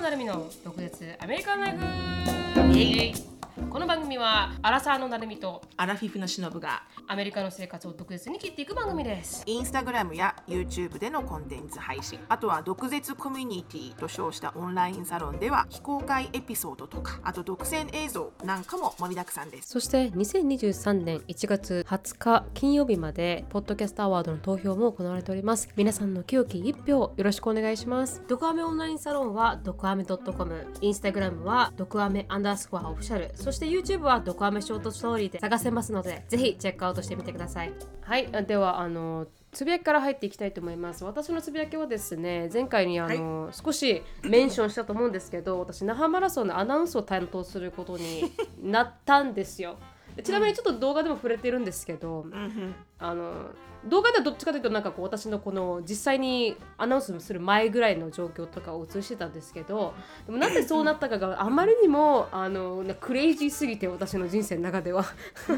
[0.00, 2.78] 野成美の独立アメリカンライフ。
[2.78, 3.29] イエイ。
[3.70, 9.44] この番組はアラサーの成美とアラフィフのしのぶがアメリカの生活を独舌に切っていく番組です。
[9.46, 19.68] インスタグラムや YouTube でのコンテンツ配信あとは毒舌コミュニティと称したオンラインサロンでは非公開エピソードとかあと独占映像なんかも盛りだくさんです。
[19.68, 25.68] そして2023年1月20日金曜日までポッドキャストアワードの投票も行われております。
[25.76, 28.20] 皆さんの清き一票よろしくお願いします。
[28.26, 33.30] ドクアメオンラインサロンはドクアメ .com インスタグラムはドクアメアンダースコアオフィシャル。
[33.36, 37.72] そして YouTube はドクアメショートストーリーで探せますのでぜひチェックアウトしてみてください。
[38.02, 41.04] はいではあのつぶやきから入っていきたいと思います。
[41.04, 48.32] 私のつぶやきはですね前回にあの、はい、少しメンションしたと思うんですけど私那覇マラソンのアナウンスを担当することに
[48.62, 49.76] なったんですよ。
[50.22, 53.50] ちなみにちょっと動画でも触れてるんですけど、うん、あの
[53.86, 59.94] 動画ではどっちかというとなんかこう私のこの実際にアナウンスする前ぐらいの状況とかを映してたんですけど
[60.26, 65.04] でもなぜそうなったかがあまりにもあのクレイジーすぎて私の人生の中では。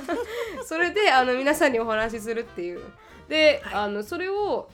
[0.64, 2.82] それであの皆さんにお話しするっていう。
[3.28, 4.68] で、あのそれを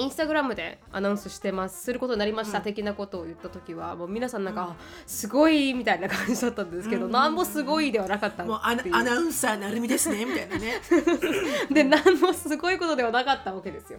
[0.00, 4.74] インスタグラムでアナウンスしてますすることになりました、うん、的なことを言った時はもう皆さんなんか、うん、
[5.06, 10.80] すごいみたいな感じだったんですけど、うん、何もすごいではなかったもうアナウンサーなるみですねみたいなね。
[11.70, 13.98] で何もすごいことではなかったわけですよ、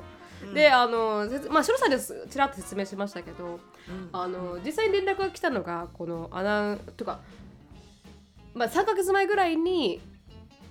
[0.54, 3.60] であのまあ白さんですちらっと説明しましたけど、
[4.12, 7.20] あの実際に連絡が来たのがこのアナウンとか
[8.54, 10.02] まあ、3か月前ぐらいに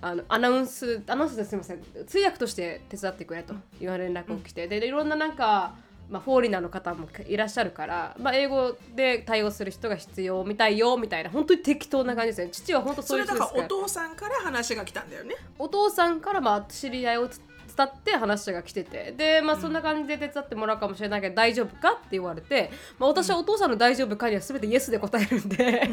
[0.01, 1.79] あのアナウンスアナウンスですみません。
[2.07, 5.75] 通訳として手伝ってくれという連絡を来て、でいろんななんか、
[6.09, 12.49] まあ、フォーリナーの方もいらっしゃるから、まあ、英語で対応する人が必要みたいよみたいな本当に適当な感じですね。
[12.51, 13.63] 父は本当そういう人ですから。
[13.65, 15.35] お父さんから話が来たんだよね。
[15.59, 17.29] お父さんからまあ知り合いを
[17.75, 19.13] 伝って話が来てて。
[19.17, 25.89] でまあそんな感じで手伝ってもらうかもしれないけど、大丈夫かって言われて、まあ、私はお父さんの大丈夫かには全てイエスで答えるんで。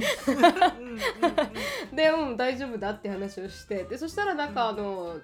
[1.92, 3.84] でうん大丈夫だって話をして。
[3.84, 5.18] でそしたらなんかあの、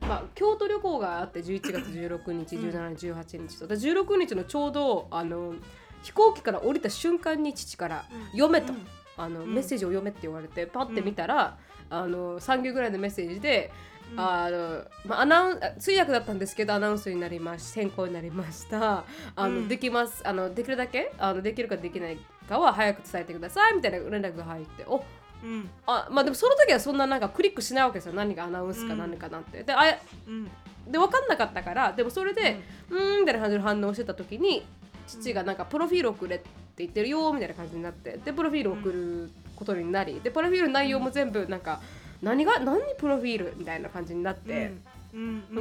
[0.00, 3.66] まあ、京都旅行があって11月16日17日18日と。
[3.66, 5.54] 16日のちょうどあの
[6.02, 8.72] 飛行機から降りた瞬間に父から「読めと」
[9.16, 11.58] あのメッセージを読めって言われてパッて見たら、
[11.90, 13.70] あの3行ぐらいのメッセージで
[14.16, 19.04] あの、まあ、アナウン通訳だったんですけどアナウンスになりまし先行になりました。
[19.36, 20.22] あの、うん、できます。
[20.26, 22.18] あのできるだけあのできるかできない
[22.48, 25.04] かは早く伝えてくださいみたいな連絡が入ってお
[25.42, 28.12] うん、あまあでもその時はそんななんかクリックしないわけですよ。
[28.12, 30.44] 何がアナウンスか何かなって、うん、であ、うん、
[30.86, 32.60] で分かんなかったからでもそれで
[32.90, 33.20] うん。
[33.20, 34.64] みたいな感じの反応してた時に
[35.06, 36.46] 父がなんかプロフィール送れって
[36.78, 44.72] 言ってるよみたいな感じになってでプロフィール送ることになりでプロフィール内容も全部なんか、うん何が何プロフィールみたいな感じになって、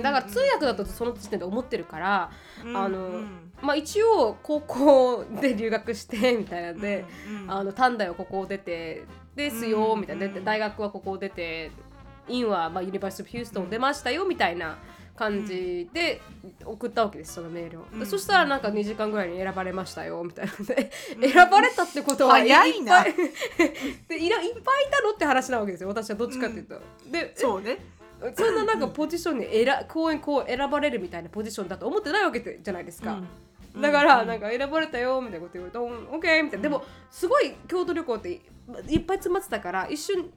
[0.02, 2.32] だから通訳だとその時点で思ってるから、
[2.76, 3.22] あの
[3.62, 7.06] まあ、一応高校で留学してみたいなので、
[7.48, 9.04] あの短大はここを出て
[9.36, 11.72] ですよみたいな、大学はここを出て
[12.28, 14.78] 院はまあユニバーシティ・ヒューストン出ましたよみたいな。
[15.20, 16.22] 感じで
[16.64, 23.04] 送ったわけですそのメールを、うん、そしたらなんか2時間ぐらいに選ばれましたよみたいなので、うん、選ばれたってことは早いな。
[24.08, 27.80] でいらいっぱいいたのって話なわけですよ私はどっちかっていうと、うん、でそうね。
[28.34, 33.22] そんななんかポジションに選公演こう選ばれるみたいなポジションだと思ってないわけじゃないですか、
[33.78, 36.64] だからなんか選ばれたよみたいなこと言われて「オッケー」みたいな。
[36.64, 40.30] でもすごい京都旅行っていっぱい詰まってたから一瞬、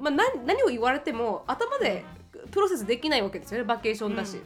[0.00, 2.04] まあ、何何を言われても頭で
[2.50, 3.64] プロセスできないわけですよね。
[3.64, 4.40] バケーションだし。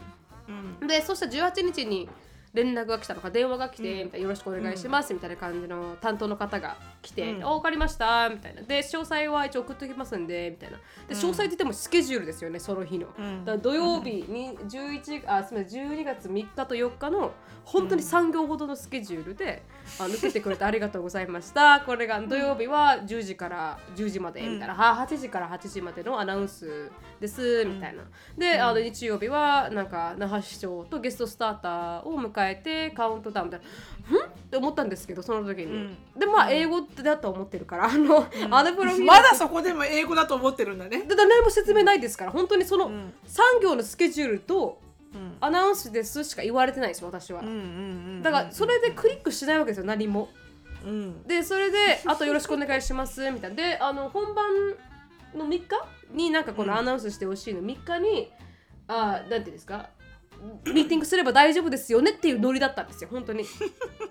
[0.80, 2.08] うん、でそしたら18日に
[2.56, 8.62] 連絡が来たのか電話が来て、みたいなよろしくお願いします、みたいな感じの担当の方が来て「うん、分かりました」みたいな。
[8.62, 10.78] で詳細は一応送っておきますんでみたいな。
[11.06, 17.32] で詳細って言ってもスケジュールですよねその日の、うん、だ土曜日に11あすみません12月3日と4日の
[17.64, 19.62] 本当に3行ほどのスケジュールで、
[19.98, 21.80] あの受けてくれてありがとうございました。
[21.80, 28.02] これが土曜日は10時から10時までみたいな、うん、8時から8時までのアナウンスですみたいな。
[28.36, 33.60] で、あの日曜日はなんか那覇市長とゲストスターターを迎えてカウントダウンみたい
[34.10, 41.04] な「ん?」って思ったんですけどその時に、うん、でまあ英語だと思ってるからあの、うん、アドプロフィールまだそこでも英語だと思ってるんだね。
[41.04, 44.80] だ何も説明ないですから本当にその3行のスケジュールと
[45.40, 47.42] アナウンスですしか言われてないです私は。
[48.22, 50.28] だからそれでクリックしないわけですよ何も、
[50.84, 51.76] うん、でそれで
[52.06, 53.56] 「あとよろしくお願いします」みたいな。
[53.56, 54.46] であの本番
[55.34, 55.66] の3日
[56.12, 57.62] になんかこのアナウンスしてほしいの。
[57.62, 58.30] 3日に
[58.88, 59.90] あなんていうんですか？
[60.66, 63.44] ミーティングすれば大丈夫ですよねっていうノリだったんですよ本当に。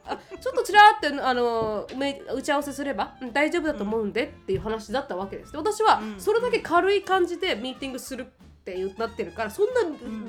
[0.06, 1.88] あちょっとちらってあの
[2.34, 5.56] 打ち合わせすれば大丈夫だと思うんでっていう話だったわけです。
[5.56, 8.26] 私はそれだけ軽い感じでミーティングする
[8.66, 9.82] ってなってるからそんな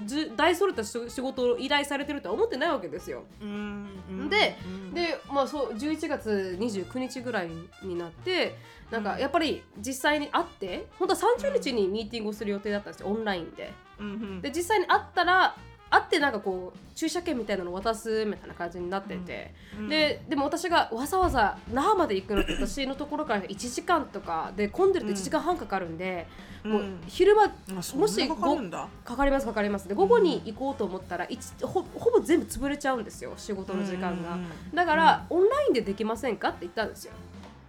[0.04, 3.24] じゅ大それた仕仕事を依頼されてるとは思ってないわけですよ。
[3.40, 7.50] うんうんでうんでまあそう11月29日ぐらい
[7.82, 8.58] になって
[8.90, 13.72] なんかやっぱり実際に会って本当は30日にミーティングをする予定だったんですよオンラインで。
[13.98, 15.56] うんうんで実際に会ったら
[15.88, 19.88] 会ってなんかこう駐車券みたいなの渡すみたいな感じになってて、うん。
[19.88, 26.26] ででも私がわざわざ那覇まで行くのって私のところから1時間とかで混んでると1時間半かかるんで、
[26.64, 27.44] もううん昼間
[27.78, 29.88] あそんなもしかかかかりますかかります。
[29.88, 34.38] で午後に行こうと思ったらいちほほぼ全部潰れちゃうんですよ仕事の時間が、
[34.74, 37.12] だから、オンラインでできませんかって言ったんですよ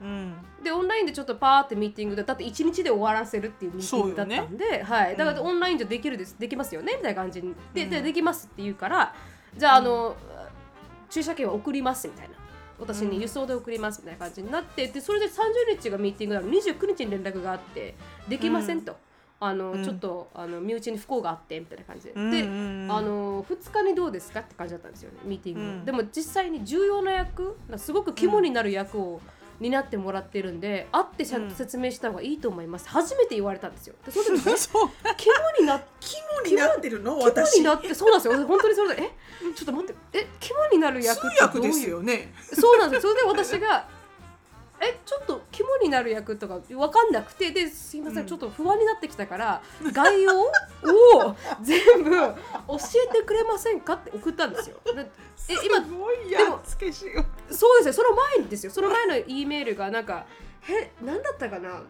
[0.02, 0.34] うん。
[0.64, 9.14] でオンラインでちょっとパーってミーティングでだって1日で終わらせるっていうミーティングだったんで、はい、だからうんオンラインじゃできるですできますよねみたいな感じにで,、でうんできますって言うから
[9.56, 10.16] じゃああの、
[11.10, 12.36] 駐車券は送りますみたいな
[12.80, 17.96] 私に輸送で送りますみたいな感じになってでそれで30日がミーティングなの29日に連絡があって
[18.28, 18.98] できませんと、
[19.40, 19.84] あのうん。
[19.84, 22.92] ちょっとあの身内に不幸があってみたいな感じで、うんでうんうん。
[22.92, 25.86] あの2日にどうですかって感じだったんですよねミーティング、うん。
[25.86, 29.22] でも実際に重要な役すごく肝になる役を
[29.60, 31.50] 担ってもらってるんで会ってちゃん。
[31.50, 33.96] と説明した方がいいと思います、初めて言われたんですよ。
[34.06, 34.58] でその時 え？
[34.58, 34.90] そう。
[35.18, 37.18] 肝にな肝になってるの？
[37.18, 37.58] 肝私。
[37.60, 38.48] になってそうなんですよ。
[38.48, 39.12] 本当にそれでえ？
[39.54, 40.20] ちょっと待って。
[40.20, 40.28] え？
[40.40, 41.60] 肝になる役通ってどういう？
[41.60, 42.34] 訳ですよね。
[42.54, 43.14] そうなんですよ。
[43.14, 43.88] それで私が
[44.80, 45.00] え？
[45.06, 48.28] ちょっと肝になる役とか分かんなくてですいません、うん。
[48.28, 49.62] ちょっと不安になってきたから
[49.92, 50.52] 概要を
[51.64, 52.34] 全部教
[53.12, 54.78] えてくれませんかって送ったんですよ。
[54.94, 55.10] で
[55.50, 57.94] え今すごいやっつけしよそうですよ。
[57.94, 58.72] その前にですよ。
[58.72, 60.26] その前の E メールがなんか
[60.70, 61.82] え何だったかな？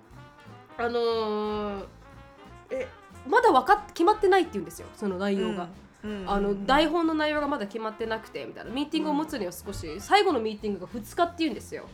[0.77, 1.85] あのー
[2.69, 2.87] え
[3.27, 4.87] まだ分かっ決まってないって言うんですよ。
[4.95, 5.67] その内容が。
[6.25, 8.71] あの台本の内容がまだ決まってなくてみたいな。
[8.71, 11.85] ミーティングを持つには少し、最後のミーティングが2日っていうんですよ。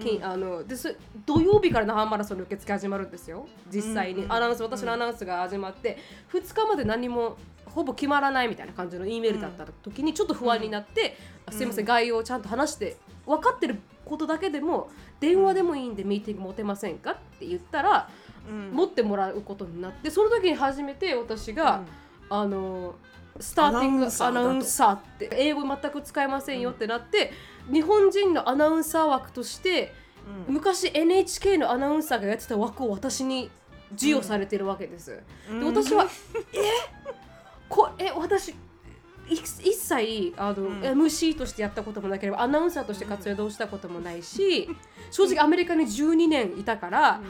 [0.00, 0.88] 金あのでそ
[1.26, 3.46] 土曜日から那覇マラソンの受付始まるんですよ。
[3.68, 5.98] 実際に、うんアナウンス私のアナウンスが始まって
[6.32, 7.36] 2日まで何も
[7.70, 12.96] ほぼ決まらないみたいな感じの E メールだった時にちょっと不安になって、あすいません概要をちゃんと話して
[13.26, 14.90] 分かってることだけでも
[15.20, 18.10] 電話でもいいんでミーティング持てませんかって言ったら、
[18.72, 21.82] 持ってもらうことになってその時に初めて私が、
[22.28, 22.94] あの
[23.38, 27.32] スターティングアアナウンナウンサーって英語全く使えませんよってなって、
[27.72, 29.92] 日本人のアナウンサー枠として
[30.48, 33.50] 昔 NHK のアナウンサーがやってた枠を私に
[33.92, 35.10] 授与されてるわけです。
[35.10, 35.22] で
[35.64, 36.06] 私は
[36.54, 37.00] 「え？
[37.70, 38.54] こえ私
[39.30, 40.80] 一切あの、うん。
[40.80, 44.68] MC としてやったこともなければアナウンサーとして活動したこともないし、
[45.10, 47.20] 正直アメリカに12年いたから、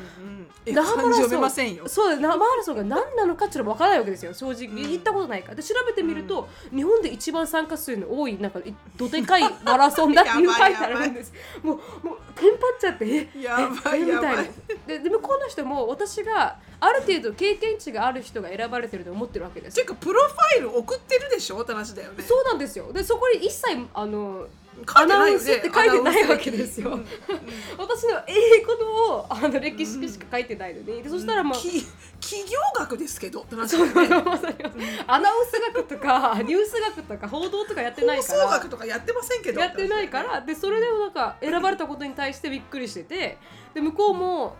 [0.64, 4.34] え那覇マラソンそう生マラソンが何なのかっていうのも分からないわけですよ。
[4.34, 4.90] 正直、うん。
[4.90, 5.54] 行ったことないから。
[5.56, 11.32] で調べてみると、日本で一番参加数の多いなんかいどでかいマラソンだっていう書いてあるんです。
[11.62, 14.44] もうもうテンパっちゃってえやばいえみたいな。
[14.86, 19.74] でで向こうの人も私がある程度経験値がある人が選ばれてると思ってるわけです。
[19.74, 21.60] ていうかプロファイル送ってるでしょ？
[21.60, 22.22] って話だよね。
[22.22, 22.92] そうなんですよ。
[22.92, 24.46] でそこに一切あの
[24.94, 26.92] アナウンスって書いてないわけですよ。
[26.92, 27.10] アナウンス
[27.78, 31.84] 私の英語のあの歴史しか書いてないのに、でそしたらもう、き
[32.20, 33.46] 企業学ですけどね。
[35.06, 40.40] アナウンス学とかニュース学とか報道とかやってない放送から学とかやってませんけどやってないから。
[40.40, 43.38] でそれでもなんか選ばれたことに対してびっくりしてて。
[43.74, 44.56] で向こうも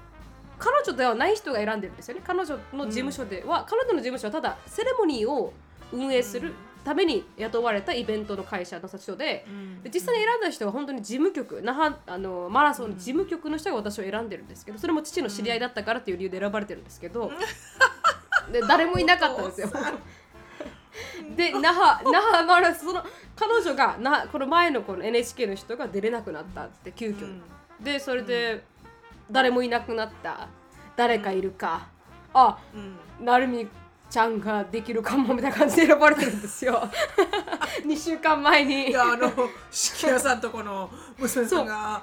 [0.59, 2.23] 彼女ではない人が選んでるんですよね。
[2.25, 5.55] 彼女の事務所では、彼女の事務所はただセレモニーを
[5.91, 6.55] 運営する
[6.85, 9.83] ために雇われたイベントの会社の人でうん。
[9.83, 17.31] で実際に選んだ人は本当に事務局那覇あのマラソンの事務局の人が私を選んでるんですけどそれも父の知り合いだったからっていう理由で選ばれてるんですけど、
[18.52, 19.71] で誰もいなかったんですよ。
[21.37, 23.05] で那覇那覇マラソンその
[23.37, 27.40] 彼女がなこの前のこの NHK の人が出れなくなったって急遽、
[27.81, 28.64] でそれで、
[29.31, 30.49] 誰もいなくなった。
[30.97, 31.88] 誰かいるか。
[32.35, 33.25] あうん。
[33.25, 33.66] なるみ
[34.11, 36.83] ちゃんができるかもみたいな感じで選ばれてるんですよ。
[37.87, 38.88] 2週間前に。
[38.90, 39.33] いやあの
[39.71, 42.02] 式屋さんとこの娘さんが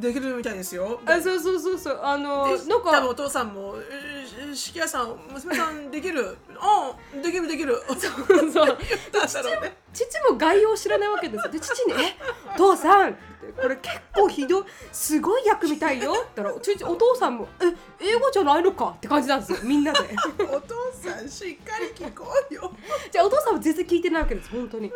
[0.00, 1.00] できるみたいですよ。
[1.06, 2.00] あそうそうそうそう。
[2.02, 2.90] あのでなんか。
[2.92, 6.36] 多分お父さんも「えー式屋さん娘さんできる。
[6.58, 8.78] あできるできる」そうそう。
[9.92, 11.52] 父も概要を知らないわけですよ。
[11.52, 12.16] で父に「え
[12.54, 13.18] お父さん」って
[13.60, 14.64] これ結構ひどい。
[14.92, 19.58] すごい役みたいよ」って言ったら父お父さんも「え英語じゃないのか?」って感じなんですよ。
[19.62, 19.98] みんなで。
[20.50, 22.72] お父さんしっかり聞こうよ。
[23.10, 24.50] じゃあお父さんは全然聞いてないわけです。
[24.50, 24.92] 本当に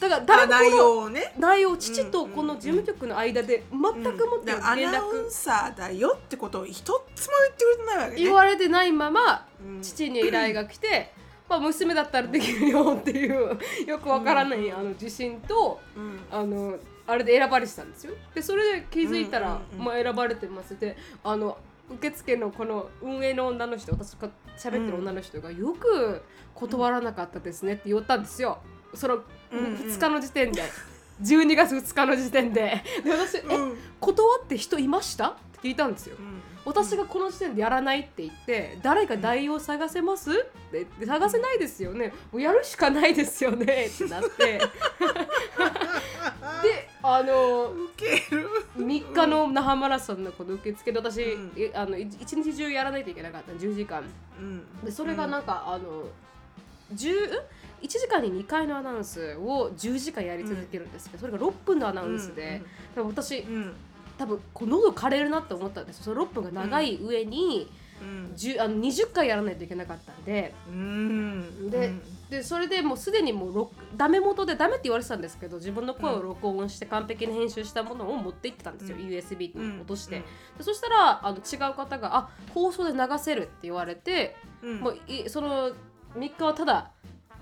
[0.00, 1.34] だからあ誰も内容をね。
[1.38, 3.80] 内容父とこの事務局の間で全
[4.16, 8.22] くもってだからア連ナウン絡サーだよってことを一つも言ってくれてないわけね。
[8.22, 9.82] 言われてないままうん。
[9.82, 11.12] 父に依頼が来て、
[11.48, 16.20] まあ、娘だったらできるよっていうよくわからないあの自信とうん。
[16.30, 16.76] あの
[17.06, 18.12] あれで選ばれてたんですよ。
[18.34, 20.78] でそれで気づいたら、まあ、選ばれてます。
[20.78, 21.56] であの
[21.90, 24.28] 受付のこの運営の女の人私が
[24.58, 26.22] 喋ってる女の人がよく
[26.54, 28.58] 断らなかったですねって言ったんですよ
[28.94, 29.18] そのう
[29.56, 29.74] んうん。
[29.74, 30.62] 2日の時点で。
[31.22, 32.82] 12月2日の時点で。
[33.04, 33.78] で私「えうん。
[34.00, 36.16] 断って人いました?」って聞いたんですよ。
[36.18, 36.42] うん。
[36.64, 40.30] 私がこの時点でやらないって言って誰か代用探せます？
[40.30, 40.34] っ
[40.70, 42.12] て探せないですよね。
[42.30, 43.86] もうやるしかないですよね。
[43.86, 44.60] ってなって。
[46.62, 48.48] であのウケる。
[48.76, 51.52] 3日の那覇マラソンのこの受付で私、うん。
[51.56, 53.52] えあのい一日中やらないといけなかった。
[53.52, 54.04] 10時間。
[54.38, 54.84] うん。
[54.84, 56.04] でそれがなんか、あの
[56.94, 57.42] 10
[57.82, 62.62] 1時間に2回のアナウンスを10時間やり続けるんですけど、それが6分のアナウンスで、
[62.94, 63.72] 多分私うん。
[64.18, 66.04] 多分こう喉枯れるなって思ったんですよ。
[66.04, 67.70] その6分が長い上に、
[68.02, 68.34] うん。
[68.36, 70.54] 10あの20回やらないといけなかったんで。
[70.68, 71.70] うん。
[71.70, 71.92] で
[72.30, 79.06] でそれでもうすでにもう録ダメ元でダメって言われてたんですけど自分の声を録音して完璧に編集したものを持って行ってたんですよ、うん。
[79.06, 80.22] USB に落として、うん。
[80.58, 84.80] でそしたらあの違う方が「あ放送で流せる」って言われて、うん。
[84.80, 85.70] もういその
[86.14, 86.90] 3日はただ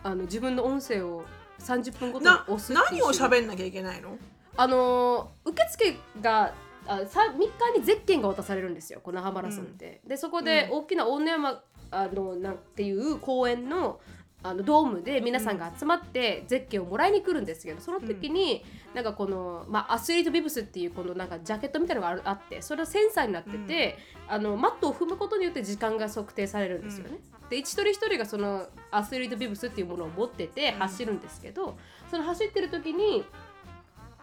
[0.03, 1.25] あの自分の音声を
[1.59, 3.03] 30分ごとにな押すっていう。
[3.03, 4.17] 何を喋んなきゃいけないの？
[4.57, 6.55] あのー受付が
[6.87, 10.01] あさ3日にゼッケンが渡されるんですよこのハマラソンって。
[10.07, 14.01] でそこで大きな大野山あのなんていう公園の
[14.43, 23.99] あのドームで皆さんが集まってゼッケンをもらいに来るんですけどその時になんかこの、まあ、アスリートビブスっていうこのなんかジャケットみたいなのがあるあってそれはセンサーになってて、
[24.29, 27.19] あのマットを踏むことによって時間が測定されるんですよね。
[27.49, 31.77] で一人一人がそのアスリートビブスっていうものを持ってて走るんですけど、
[32.11, 33.25] その走ってる時に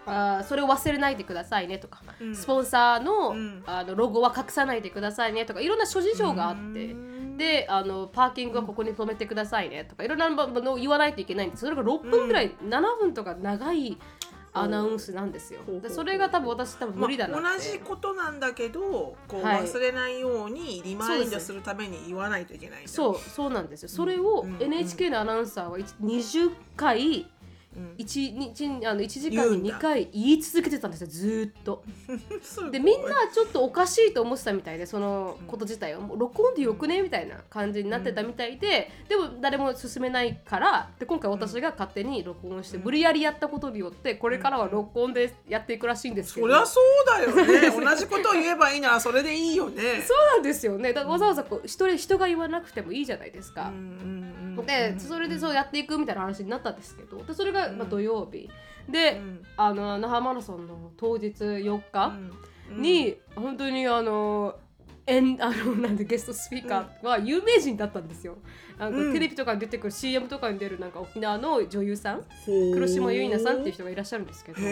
[0.05, 2.35] あーそれを忘れないでくださいねとか、うん。
[2.35, 3.63] スポンサーの,、うん。
[3.65, 6.59] あのロゴは隠さないでくださいねとかいろんな諸事情があって。
[6.59, 7.37] うん。
[7.37, 11.61] であのパーキングはここに止めてくださいねとかいろんなものを言わないといけないんです。
[11.61, 13.97] それが6分ぐらい、7分とか長い
[14.53, 15.61] アナウンスなんですよ。
[15.81, 18.81] でそれが多分私多分無理だなまあ同じことなんだけど
[19.27, 19.63] こうはい。
[19.63, 23.89] 忘れないようにリマインドするために言わないといけないんだそうそうなんですよ。
[23.89, 27.25] それをうん NHK のアナウンサーは一20回
[27.75, 27.95] うん。
[27.97, 31.83] 1日あの1時間に言うんだ2回言い続けてたんですよずーっと。
[32.41, 32.71] すごい。
[32.71, 47.71] でみんなちょっとおかしいと思ってたみたいでそのこと自体をもう録音でよくねみたいな感じになってたみたいで、でも誰も進めないからで今回私が勝手に録音して、無理やりやったことによってこれからは録音でやっていくらしいんですけど、そりゃそうだよね。
[47.83, 50.01] 同じことを言えばいいならそれでいいよね。
[50.01, 50.93] そうなんですよね。
[50.93, 53.63] だからわざわざこう一人人が言わなくてもいいじゃないですか。
[53.63, 53.79] うんう
[54.51, 54.65] んうん。
[54.65, 57.23] でそれでそうやっていくみたいな話になったんですけど。
[57.23, 58.49] でそれがまあ土曜日。
[58.89, 59.43] で、うん。
[59.57, 62.17] あの那覇マラソンの当日4日、
[62.71, 62.81] うん。
[62.81, 64.55] に、本当にあの
[65.05, 68.37] えん あのなんでゲストスピーカーは有名人だったんですよ。
[68.77, 69.13] なんかうん。
[69.13, 72.23] テレビとかに出てくる CM とかに出るなんか沖縄の女優さん？
[72.45, 74.63] 黒島結菜さんっていう人がいらっしゃるんですけどそ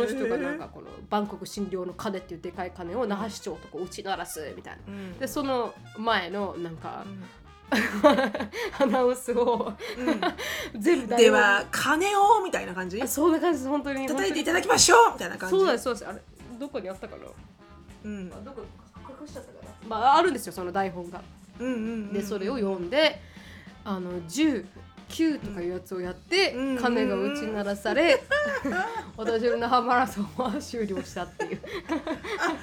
[0.00, 4.92] の人がなんかこのバンコク診療の鐘っていうでかい鐘を那覇市長とこう打ち鳴らすみたいな。
[4.92, 5.18] うん。
[5.18, 7.04] でその前のなんか
[7.70, 10.80] うんアナウンスをうん。
[10.80, 13.00] 全部では鐘をみたいな感じ？
[13.02, 13.68] あそんな感じです。
[13.68, 14.06] 本当に。
[14.06, 15.56] 叩いていただききましょうみたいな感じ？
[15.56, 16.18] そうですそうですあれ
[16.58, 17.22] どこにあったかな？
[18.04, 18.32] うん。
[18.32, 18.62] あどこ
[19.20, 21.20] 隠しちゃったかなまああるんですよその台本が。
[21.60, 23.20] うんうんうんでそれを読んで
[23.84, 24.64] あの10
[25.08, 28.22] 9とかいうやつをやって、うん鐘が打ち鳴らされ、
[29.16, 31.60] 私の那覇マラソンは終了したっていう。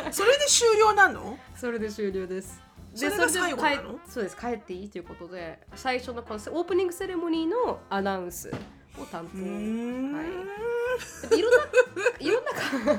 [0.07, 1.39] あそれで終了なの？
[1.55, 2.61] それで終了です
[2.95, 3.93] それが最後なの？
[4.05, 8.51] 帰そうです帰っていいということで最初のこのオープニングセレモニーのアナウンス
[8.99, 9.37] を担当。
[10.17, 11.37] はい。
[11.37, 11.59] いろんな
[12.19, 12.51] いろんな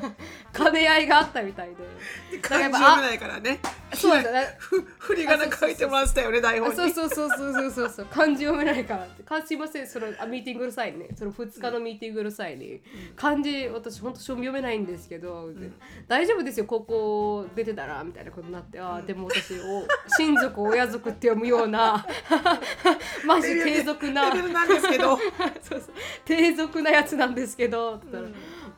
[0.02, 0.14] か
[0.64, 2.38] 兼ね合いがあったみたいで。
[2.40, 3.58] 漢字読めないからね。
[3.94, 7.28] そうですねふ振り仮名書いてましたよね台あ本にそうそうそう。
[7.30, 9.22] そうそうそうそう漢字読めないからって。
[9.22, 11.08] かすいませんそのあミーティングの際にね。
[11.16, 12.82] その2日のミーティングの際に、
[13.14, 15.70] 漢字私本当読めないんですけど、で
[16.08, 19.86] 大丈夫ですよ高校出てたらみたいなことになってあーでも私を
[20.18, 22.04] 親族親族って読むような
[23.24, 24.30] マジ低俗な。
[24.30, 25.16] レベルなんですけど。
[25.62, 25.82] そう
[26.24, 28.34] 低俗なやつなんですけどって言ったら、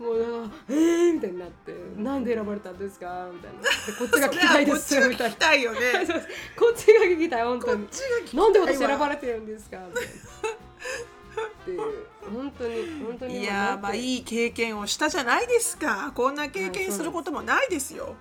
[0.09, 3.29] もうえーみたいになって、なんで選ばれたんですか？
[3.33, 3.61] みたいな。
[3.63, 4.95] でこっちが聞きたいです。
[4.95, 5.79] それはこっちが聞みたいなきたいよね
[6.59, 7.89] こっちが聞きたい本当に。
[8.35, 9.79] なんで私選ばれてるんですか？
[9.89, 11.71] みたいなって。
[11.71, 11.81] いう
[12.33, 16.13] 本当に本当にいやーまあいいい経験をしたじゃないですか。
[16.15, 18.17] こんな経験することもないですよ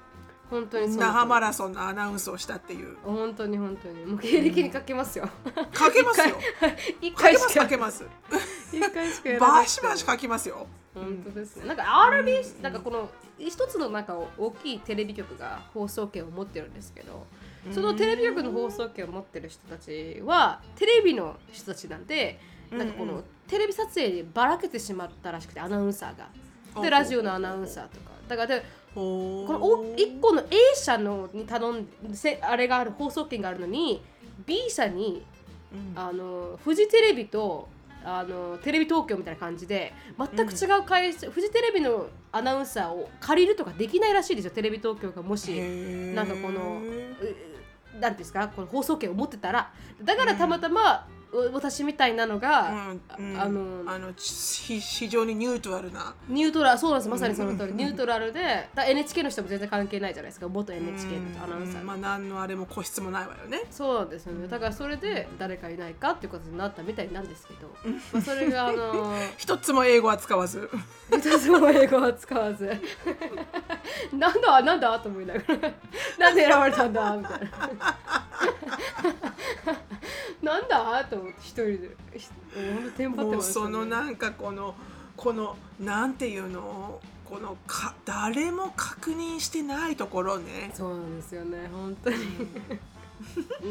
[0.49, 2.97] 本当に那覇マラソンのアナウンスをしたっていう。
[3.03, 4.05] 本当に本当に。
[4.05, 5.29] もう経歴に書けますよ。
[5.73, 6.37] 書けますよ。
[7.01, 8.05] 一書けます回しか書けます。
[8.71, 10.67] 一回しかやらなバくてシバシ書きますよ。
[10.93, 11.67] 本当ですね。
[11.67, 17.27] なんか RB、なんかこの一つのなんか大きいテレビ局が放送権を持ってるんですけど、
[17.71, 22.39] そのテレビ局の放送権を持ってる人たちはテレビの人たちなんで、
[22.71, 26.29] なんかこうんうのテレビ撮影でばらけてしまったらしくてアナウンサーが。
[26.81, 34.01] でラジオのアナウンサーとかだからでここのお1個の A 社のに頼んせあれがある放送権があるのに
[34.45, 35.23] B 社に
[35.95, 37.67] あのフジテレビと
[38.03, 45.51] あのテレビ東京みたいな感じで全く違う会社、フジテレビのアナウンサーを借りるとかできないらしいですよテレビ東京がもし。
[46.15, 49.73] なんかこのうなんていうんですかこの放送権を持ってたら。
[50.01, 51.16] だからたまたま、う
[51.53, 52.69] 私みたいなのが、
[53.19, 53.39] うんうん。
[53.39, 56.13] あのあのち非常にニュートラルな。
[56.27, 57.73] ニュートラルそうなんですまさにその通り。
[57.73, 60.47] ニュートラルでだ NHK の人も全然関係ないじゃないですか。
[60.47, 61.05] 元 NHK
[61.37, 61.81] のアナウンサー。
[61.81, 63.61] うんまあ何のあれも個室もないわよね。
[63.71, 64.47] そうなんですよね。
[64.47, 67.69] だからそれで誰かいないかっていうことになったみたいなんですけど、
[68.13, 70.69] まあ、それがあの 一つも英語は使わず。
[71.11, 72.67] 一つも英語は使わず。
[74.13, 74.99] なんだなんだ？
[74.99, 75.45] と思いながら。
[76.17, 77.15] なんで選ばれたんだ？
[77.15, 77.47] みたいな。
[80.41, 81.03] なんだ？
[81.05, 82.27] と思って一人でひ
[82.75, 84.75] ほんとテンパってました、ね、そのなんかこの
[85.15, 90.71] このなんていうのこのか誰も確認してないところね。
[90.73, 92.17] そうなんですよね本当に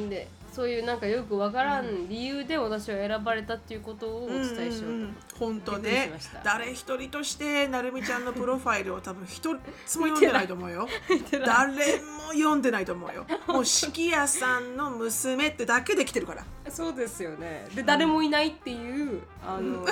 [0.09, 4.95] でそういうなんかよくわからん理由で私は選ばれたっていうことをお伝えしようと。
[4.95, 5.15] 思って。
[5.39, 6.11] 本当ね。
[6.43, 10.89] 誰一人としてなるみちゃんのプロファイルを多分一つも読んでないと思うよ。
[11.45, 13.27] 誰も読んでないと思うよ。
[13.49, 16.45] もう敷屋さんの娘ってだけで来てるから。
[16.71, 17.67] そうですよね。
[17.75, 19.87] で誰もいないっていうあの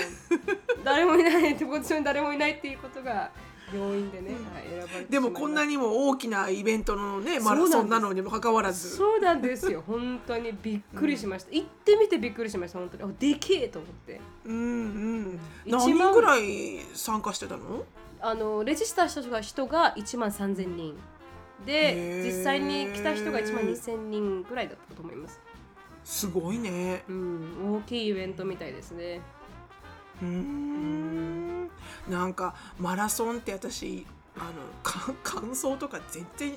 [0.82, 3.30] 誰もいないってポジションに誰もいないっていうことが
[3.72, 8.96] 要因でね、はい、選ばれでもこんなにも大きなイベントのねマラソンなのにもかかわらず。
[8.96, 9.82] そうなんですよ。
[9.86, 12.78] 本当にびっくりしました、行ってみてびっくりしました。
[12.78, 14.20] 本当にあでけえと思って。
[14.44, 15.40] うんうん。
[15.66, 17.84] 何人ぐらい参加してたの？
[18.20, 20.94] あのレジスターした人が1万3000人。
[21.64, 25.40] で実際に来た人が1万2000人ぐらいだったと思います。
[26.04, 27.02] すごいね。
[27.08, 29.20] うん大きいイベントみたいですね
[30.22, 31.70] うーん。
[32.08, 34.06] なんかマラソンって私
[34.36, 34.52] あの
[34.82, 36.54] か 感想とか全然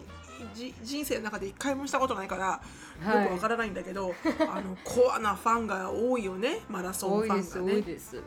[0.54, 2.62] じ人生の中で一回もしたことないから、
[3.02, 3.24] はい。
[3.24, 4.14] よくわからないんだけど
[4.50, 7.74] あのコアなファンが多いよねマラソンファンがね。
[7.76, 8.22] 多いです、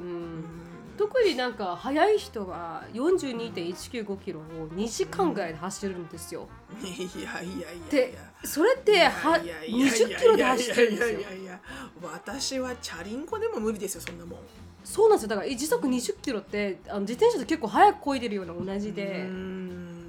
[0.97, 6.49] 特になんか速い人は42.195キロを2時間ぐらいで走るんですよ。
[6.83, 7.91] いやいやいやいや。
[7.91, 11.19] でそれってはいやいやいや20キロで走ってるんですよ。
[11.19, 11.61] いやいやいやいや。
[12.03, 14.39] 私はチャリンコでも無理ですよそんなもん。
[14.85, 19.29] そうなんですよだから時速20キロってあの自転車と結構速く漕いでるような同じうで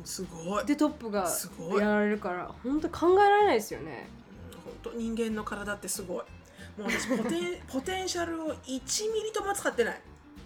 [0.03, 0.65] すごい。
[0.65, 1.27] でトップが
[1.79, 4.09] やられるから本当考えられないですよね。
[4.83, 6.17] 本当人間の体ってすごい。
[6.79, 10.01] もう私ポテン ポテンシャルを1ミリとも使ってない。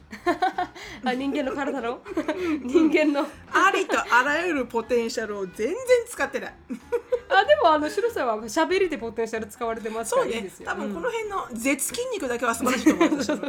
[1.03, 1.99] あ人間の体の？
[2.63, 3.27] 人間の？
[3.51, 5.75] ありとあらゆるポテンシャルを全然
[6.07, 6.53] 使ってない。
[7.29, 10.59] あでもあの白さんは喋りでポテンシャル使われてますかそうねらいいです。
[10.63, 10.69] よ。
[10.69, 13.19] 多分このうん辺の絶筋肉だけは素晴らしいと思う。
[13.19, 13.47] 私はうんう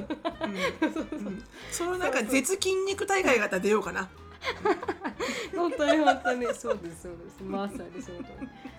[1.30, 4.08] んそのなんか絶筋肉大会がたら出ようかな。
[5.54, 8.16] 本当に本当にそうですそうですまさにそう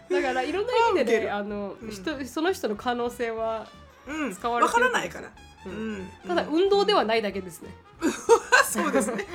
[0.09, 3.67] だだからいろんな意味でねあの、うん人その人の可能性は
[4.07, 4.33] うん。
[4.33, 5.29] 使われわてるからないから。
[5.69, 6.07] ううんん。
[6.27, 7.69] ただ運動ではないだけですね。
[8.63, 9.25] そうですね。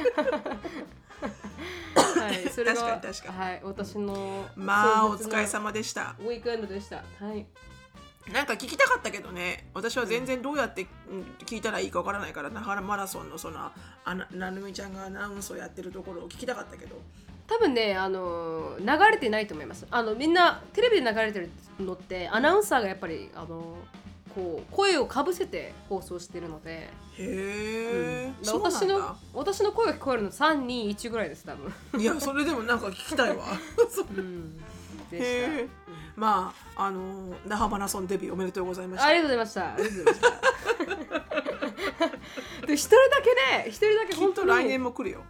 [1.94, 6.14] はい、 それが確かに確かにはい、私のまあお疲れ様でした。
[6.20, 6.96] ウィークエンドでした。
[6.96, 7.46] はい。
[8.32, 13.72] なんか聞きたかったけどね私は全然どうやってうん聞いたらいいかわからないから那覇マラソンのその
[14.04, 16.94] あななるみちゃんがアナウンスをやってるところを聞きたかったけど
[17.48, 19.86] 多分ねあの流れてないと思います。
[19.90, 23.76] あのみんなテレビで流れてるのってアナウンサーがやっぱりあの
[24.34, 32.00] こう声をかぶせて放送してるので、へえ、私の私の声が聞こえるの三二一ぐらいです多分。
[32.00, 33.44] いやそれでもなんか聞きたいわ。
[33.90, 34.06] そう。
[34.16, 34.58] うん。
[34.58, 34.66] でし
[35.10, 35.16] た。
[35.16, 35.20] へ
[35.64, 35.68] え
[36.16, 39.06] まああの那覇マラソンデビューおめでとうございました。
[39.06, 39.74] ありがとうございました。
[39.74, 40.40] ありがとうございまし
[42.60, 42.66] た。
[42.66, 45.22] で一人だけね一人だけ本当来年も来るよ、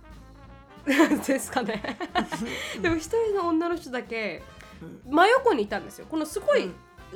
[1.26, 1.98] ですかね。
[2.80, 4.42] でも一人の女の人だけ
[4.80, 5.14] うん。
[5.14, 6.06] 真横にいたんですよ。
[6.10, 6.74] このすごい、うん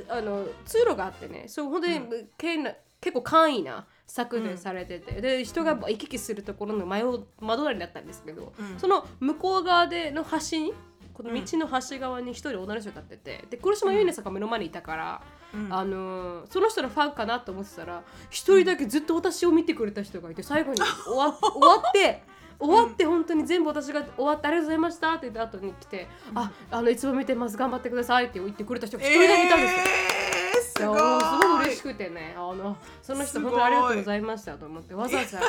[0.09, 8.79] あの通路があってねそう本当に、うけんな結構簡易な削減されてて、で人が行き来するところの窓なりだったんですけど、うん。
[8.79, 10.73] その向こう側での端に
[11.13, 15.23] この道の端側に一人女の人が立っててで黒島結菜さんが目の前にいたから、
[15.55, 15.73] うん。
[15.73, 22.23] あのーその人のファンかなと思ってたら一人だけずっと私を見てくれた人がいて最後に終わ 終わって
[22.59, 29.79] 終わって本当に全部私が終わってありがとうございましたって言った後に来て「ああのいつも見てます頑張ってください」って言ってくれた人が一人だけいたんですよ。
[29.79, 32.35] えー、すごいすごい嬉しくてね。
[32.37, 35.41] あのその人本当にありがとうございましたと思ってわざわざ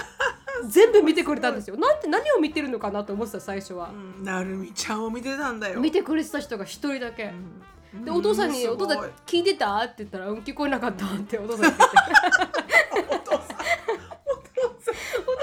[0.69, 1.77] 全部見てくれたんですよ。
[1.77, 3.89] なんて何を見てるのかなと思ってた最初は。
[3.89, 5.79] うんなるみちゃんを見てたんだよ。
[5.79, 7.25] 見てくれてた人が一人だけ。
[7.25, 8.03] うん。
[8.03, 13.06] でお父さんに「うお父さん聞いてた?」って言ったら「うん聞こえなかった」ってお父さんに言って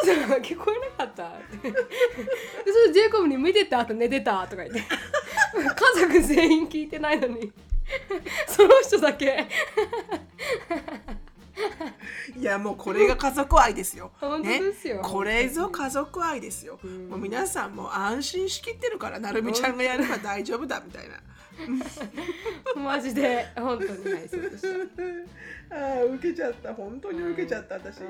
[0.04, 1.32] さん聞こえなかった。
[1.62, 1.72] で
[2.72, 4.82] それジェイコブに見てた後寝てたとか言って。
[5.54, 7.52] 家族全員聞いてないのに。
[8.48, 9.46] その人だけ。
[12.36, 14.10] いやもうこれが家族愛ですよ。
[14.20, 14.96] 本当ですよ。
[14.96, 16.78] ね、これぞ家族愛ですよ。
[16.84, 17.08] ん。
[17.08, 21.20] もう皆さんも安心しきってるからなるみちゃんがやれば大丈夫だみたいな。
[22.76, 24.68] マジで本当にはいそうでした
[25.74, 26.72] ああ受けちゃった。
[26.74, 28.00] 本当に受けちゃった私。
[28.00, 28.08] うん。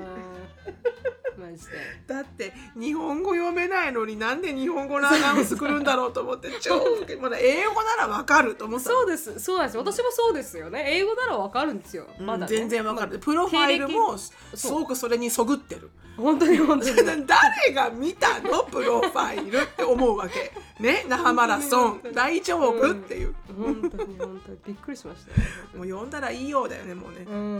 [1.37, 1.73] マジで。
[2.07, 8.89] だって日本語読めないのになんで日本語のアナウンス来るんだろうと思って 超受けまだ英語ならわかると思った。
[8.89, 9.39] のそうです。
[9.39, 10.85] そうなんです私もそうですよね。
[10.87, 12.07] 英語ならわかるんですよ。
[12.19, 14.33] まだね、全然わかる、まあプロファイルもす
[14.67, 15.89] ごくそれにそぐってる。
[16.17, 16.95] 本当に本当に。
[17.27, 18.63] 誰が見たの？
[18.63, 20.53] プロファイルって思うわけ。
[20.79, 21.05] ね？
[21.09, 22.01] 那覇マラソン。
[22.13, 22.91] 大丈夫？
[22.91, 23.35] っていう。
[23.57, 24.57] 本当に本当に。
[24.65, 25.47] びっくりしましたね。
[25.75, 27.25] もう読んだらいいようだよねもうね。
[27.27, 27.54] うん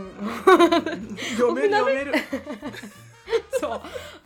[1.36, 2.12] 読める読める。
[3.60, 3.70] そう。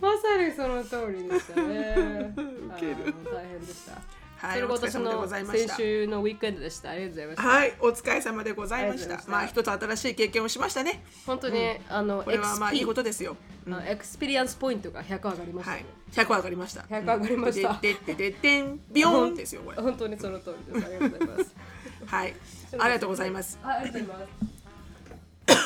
[0.01, 2.35] まさにその通りでしたね。
[2.37, 3.15] ウケる。
[3.33, 3.93] 大変でした。
[4.41, 6.91] はいそれが私の先週の weekend でした。
[6.91, 9.17] ありがとうございました、はいお疲れ様でございました。
[9.17, 11.05] ましたまあ一つ新しい経験をしましたね。
[11.27, 13.37] 本当に、あのこれはまあいいことですよ。
[13.71, 15.81] あ experience point が100上がりました、はい。
[15.81, 16.81] ね100上がりました。
[16.83, 17.79] 100上がりました。
[17.83, 18.81] でででででん。
[18.91, 19.77] ビヨーンですよこれ。
[19.77, 20.87] 本当にその通りです。
[20.87, 21.55] ありがとうございます。
[22.07, 22.35] はい。
[22.79, 23.59] ありがとうございます。
[23.63, 24.50] はいありがとうございます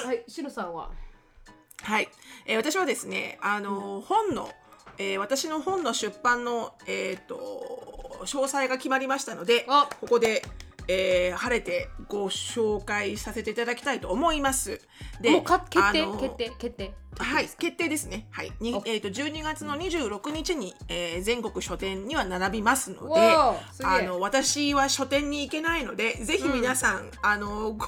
[0.05, 0.90] はいしのさんは？
[1.83, 2.09] はい、
[2.45, 4.51] えー私はですね、あのー本の、
[4.99, 9.88] えー私の本の出版の、えー、と詳細が決まりましたのであ。
[10.01, 10.43] ここで、
[10.88, 14.81] えー晴れてご紹介させていただきたいと思います。
[15.20, 18.27] でもうか決定あのー決定決定はい、決定ですね。
[18.31, 27.87] はい、にえー、と12月の26日に、えー全国書店には並びますので、あの私は書店に行けないので、ぜひ皆さん、あのご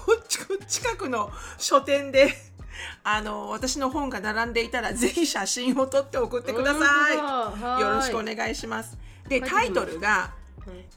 [0.68, 2.32] 近くの書店で。
[3.02, 7.80] あの私の本が並んでいたらぜひ写真を撮って送ってください。
[7.80, 8.98] よろしくおはい願いします。
[9.28, 10.45] でタイトルが、うん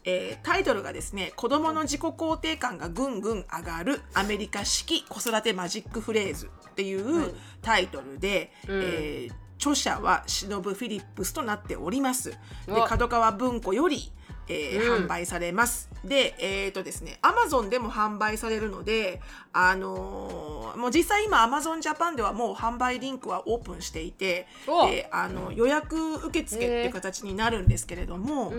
[0.04, 7.34] えータイトルがですね子供の自己肯定感がぐんぐん上がるアメリカ式子育てマジックフレーズっていうはい。
[7.62, 8.82] タイトルで、うん。
[8.82, 12.30] えー著者は忍フィリップスとなっております。
[12.30, 12.36] で
[12.68, 14.10] お角川文庫より、
[14.50, 15.04] えーうん。
[15.04, 15.88] 販売されます。
[16.04, 19.20] で、えっ、とですね、アマゾンでも販売されるので、
[19.52, 24.86] あのーもう実際今アマゾンジャパンではもう販売リンクはオープンしていて、お。
[24.86, 28.52] であの予約受付っていう形になるんですけれども、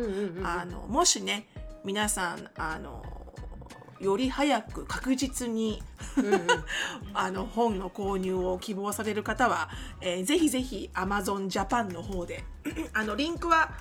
[0.44, 1.48] あのもしね
[1.84, 3.04] 皆さんあの
[4.00, 5.82] より早く確実に
[6.18, 6.48] うんうん。
[7.14, 9.70] あの本の購入を希望される方は、
[10.02, 12.44] えーぜひぜひ Amazon Japan の方で
[12.94, 13.72] あのリンクは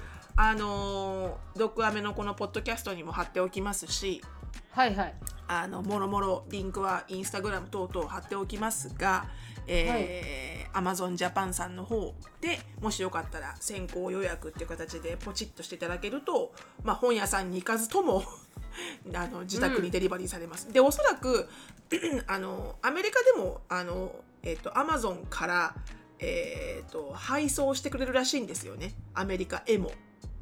[0.43, 4.23] あのドッグアメのこのポッドキャストにも貼っておきますし
[4.71, 5.15] はいはい。
[5.47, 9.27] あのもろもろリンクはインスタグラム等々貼っておきますが、
[9.67, 16.53] えー Amazon Japan さんの方でもしよかったら先行予約っていう形でポチッとしていただけると、
[16.85, 18.23] まあ、本屋さんに行かずとも
[19.13, 20.73] あの自宅にデリバリーされます。
[20.73, 21.49] でおそらく
[22.29, 25.75] あのアメリカでもあの、えっと Amazon から、
[26.21, 28.95] えっと配送してくれるらしいんですよね。
[29.13, 29.91] アメリカへも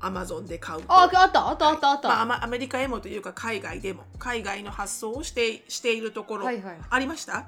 [0.01, 0.93] Amazon で買うと。
[0.93, 6.79] ああったあったあったあった、まあアマ、アメリカへもというか海外でも海外の発送をしてしているところ、はいはい。
[6.89, 7.47] ありました、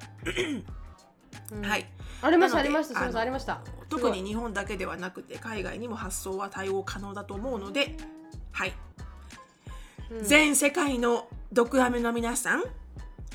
[1.52, 1.62] うん。
[1.64, 1.86] はい。
[2.22, 3.60] ありましたありましたありました。
[3.88, 7.96] 特に日本だけではなくて海外にも発送は対応可能だと思うので
[8.52, 8.72] はい、
[10.10, 10.24] うん。
[10.24, 12.62] 全世界の毒アメの皆さん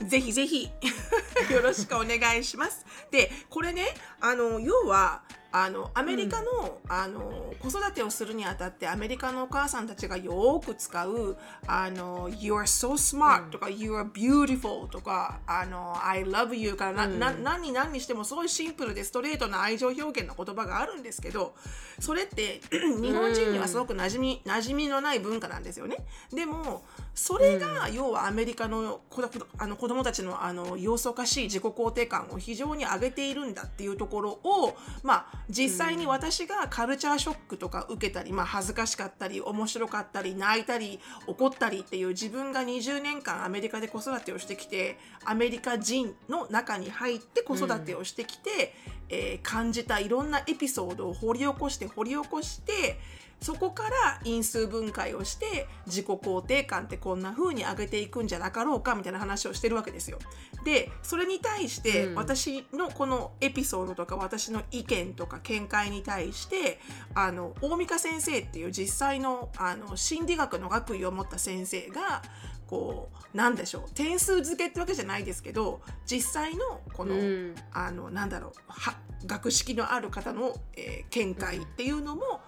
[0.08, 0.70] ぜひぜひ
[1.52, 2.86] よろしくお願いします。
[3.12, 3.86] でこれね
[4.20, 5.24] あの要は
[5.58, 21.56] あのアメリカの,、あの子育てをするにあたってアメリカのお母さんたちがよく使う「あの You are so smart」とか「You are beautiful」とか「あの I love you」からな、な何に何にしてもすごいシンプルでストレートな愛情表現の言葉があるんですけど
[22.02, 22.60] それって
[23.02, 26.06] 日本人にはすごく馴染み馴染みのない文化なんですよね。
[26.34, 26.84] でも
[27.16, 48.74] それが要はアメリカの子どあの子供たちのあの様子おかしい自己肯定感を非常に上げているんだっていうところを、まあ、実際に私がカルチャーショックとか受けたり、まあ、恥ずかしかったり面白かったり泣いたり怒ったりっていう自分が20年間アメリカで子育てをしてきてアメリカ人の中に入って子育てをしてきて、
[49.10, 53.00] えー感じたいろんなエピソードを掘り起こして掘り起こして
[53.42, 60.20] そこから因数分解をして自己肯定感ってこんな風に上げていくんじゃなかろうかみたいな話をしてるわけですよ。
[60.64, 66.80] でそれに対してうん私のこのエピソードとか私の意見とか見解に対して
[67.14, 72.24] あの大美香先生っていう実際のあの心理学の学位を持った先生が
[72.68, 78.96] こうなんでしょう点数付けってわけじゃないですけど実際のこの、うんあのなんだろうは
[79.26, 82.42] 学識のある方の、えー見解っていうのも、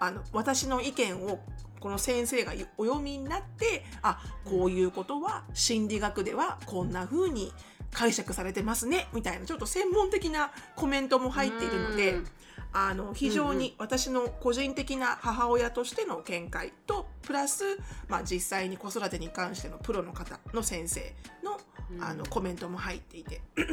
[0.00, 1.38] あの私の意見を
[1.78, 7.52] この先生がお読みになってあこういうことは心理学ではこんな風に
[7.92, 12.14] 解釈されてますねみたいなちょっと専門的なコメントも入っているので。
[12.14, 12.26] うん
[12.72, 17.64] あの非常に私の個人的な母親としての見解とプラス、
[18.08, 21.00] まあ、実際に子育てに関してのプロの方の先生
[21.42, 21.58] のうん
[22.00, 23.40] あのコメントも入っていて。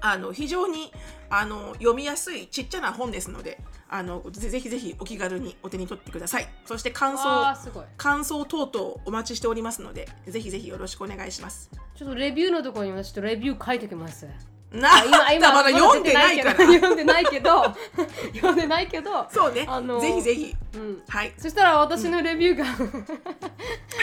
[0.00, 0.92] あの非常に
[1.28, 6.48] あの読みやすいちっちゃな本ですのであのぜぜひぜひお気軽にお手に取ってください。
[6.66, 11.70] そして感わ想感想等々お待ちしておりますのでぜひぜひよろしくお願いします。
[11.96, 14.26] ちょっとレビューのところに私ちょっとレビュー書いてきます。
[14.70, 16.56] なあ今今まだ読んでないから。
[16.60, 17.74] 読んでないけど
[18.34, 20.56] 読んでないけどそうね、あのぜひぜひ。
[20.74, 21.02] うん。
[21.08, 21.32] はい。
[21.38, 22.66] そしたら私のレビューが、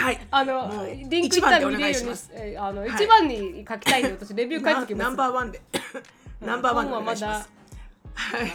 [0.06, 0.28] はい。
[0.30, 2.30] あのリンク一番でお願いします。
[2.32, 2.90] えーあの、はい。
[2.92, 5.08] 一番に書きたいんで私 レビュー書いてきます。
[5.08, 5.62] ナンバーワンで。
[6.42, 7.50] ナンバーワンでお願いします。
[8.14, 8.54] はい。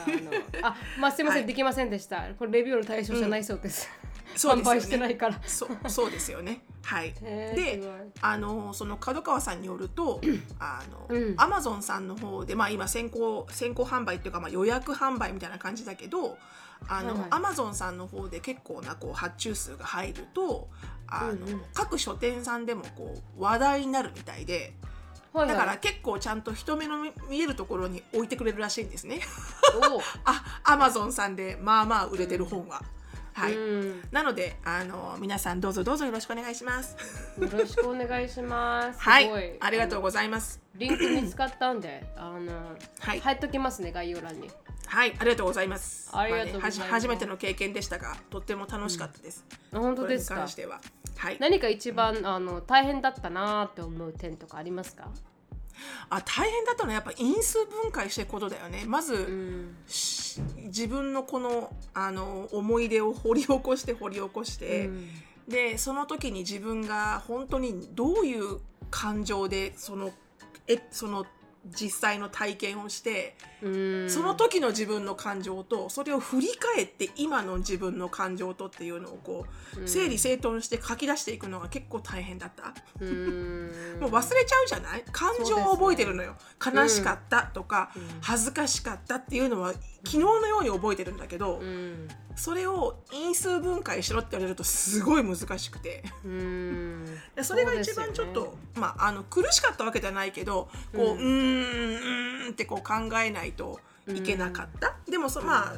[0.62, 1.46] あまあすいません、はい。
[1.46, 2.22] できませんでした。
[2.38, 3.88] これレビューの対象じゃないそうです、
[4.34, 4.78] 販そうですよね。
[4.78, 5.40] 売してないから。
[5.44, 6.62] そそうですよね。
[6.84, 7.12] はい。
[7.14, 7.82] で
[8.20, 10.20] あのその角川さんによると、
[10.60, 11.34] あの、うん。
[11.36, 16.38] アマゾンさんの方でまあ今先行先行販売っていうかまあ予約販売みたいな感じだけど、
[16.88, 20.68] あの、アマゾンさんの方で結構なこう発注数が入ると、
[21.10, 24.74] あの、うんうん各書店さんでもこう話題になるみたいで。
[25.32, 29.20] はいだからはい結構ちゃんと人目の見見えるところに置いてくれるらしいんですね。
[30.24, 32.82] あ、アマゾンさんでまあまあ売れてる本は。
[33.32, 33.54] はい。
[33.56, 33.58] う
[33.94, 36.96] んなのであの皆さんどうぞどうぞよろしくお願いします。
[37.40, 39.00] よろしくお願いします。
[39.00, 40.02] はい、ありがとうう。
[40.02, 40.60] ございます。
[40.74, 44.50] リンク見つかったんで、あの、はい入っときますね、概要欄に。
[44.86, 46.10] はい、ありがとうございます。
[46.12, 49.44] ありがとうね初めての経験でしたが、とっても楽しかったです。
[49.72, 50.34] あ本これに当ですか？
[50.34, 50.80] 関しては。
[51.20, 51.36] はい。
[51.38, 55.10] 何か一番あの大変だったなって思う点とかありますか？
[56.08, 58.84] あ、大変だったのはやっぱ因数分解していくことだよね。
[58.86, 59.76] まず、うん。
[59.86, 65.08] し自分のこのあの思い出を掘り起こして掘り起こして、うん
[65.48, 70.12] でその時に自分が本当にどういう感情でその
[70.68, 71.26] えその
[71.66, 73.68] 実際の体験をして、う
[74.06, 74.10] ん。
[74.10, 79.46] その時の自分の感情とそれを振り返って今の自分の感情とっていうのをこ
[79.76, 79.88] う、うん。
[79.88, 82.74] 整理整頓して書き出していくのが結構大変だった。
[83.00, 83.70] うん。
[84.00, 85.04] もう忘れちゃうじゃない？
[85.12, 88.02] 感情を覚えてるのよ、悲しかったとか、うん。
[88.22, 92.08] 恥ずかしかったっていうのは昨日のように覚えてるんだけど、うん。
[92.36, 96.02] それを因数分解しろって言われるとすごい難しくて。
[97.42, 105.76] それが一番ちょっと、ねまあ、あの苦しかったわけじゃないけどこう、うんうーんってこう考えないといけなかった、でもそ,、まあ、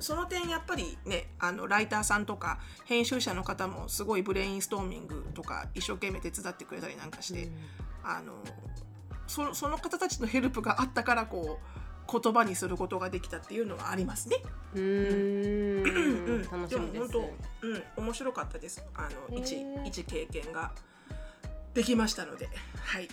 [0.00, 7.48] その点やっぱりねあのライターさんとか編集者の方もすごいブレインストーミングとか一生懸命手伝ってくれたりなんかして、
[8.02, 8.32] あの
[9.26, 11.79] そその方たちのヘルプがあったからこう
[12.10, 14.36] 言葉にすることができたっていうのはありますね。
[14.74, 15.88] うんう
[16.38, 17.18] ん楽しみですでも本当、
[17.98, 18.84] うん、面白かったです。
[18.94, 20.72] あの一一経験が
[21.74, 22.48] できましたので、
[22.82, 23.08] はい。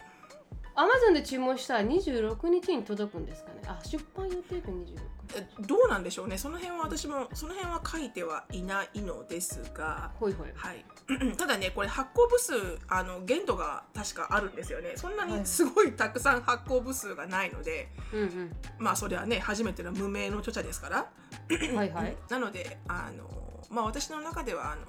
[0.77, 6.37] アマゾンで注文したら26日に届くんですかねあ出版予定日26えどうなんでしょうね。
[6.37, 10.85] その辺は私もその辺は書いてはいないのですが、ほいほいはい。
[11.35, 12.53] ただね、これ発行部数
[12.87, 14.93] あの限度が確かあるんですよね。
[14.95, 21.07] そんなにすごいたくさん発行部数がないので、うんまあそれはね初めての無名の著者ですから。
[21.49, 24.81] うんはいはい なのであのまあ私の中ではあの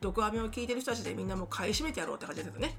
[0.00, 2.76] 毒アメを聞いてる人たちでみんなもう買い占めてやろうって感じですよね。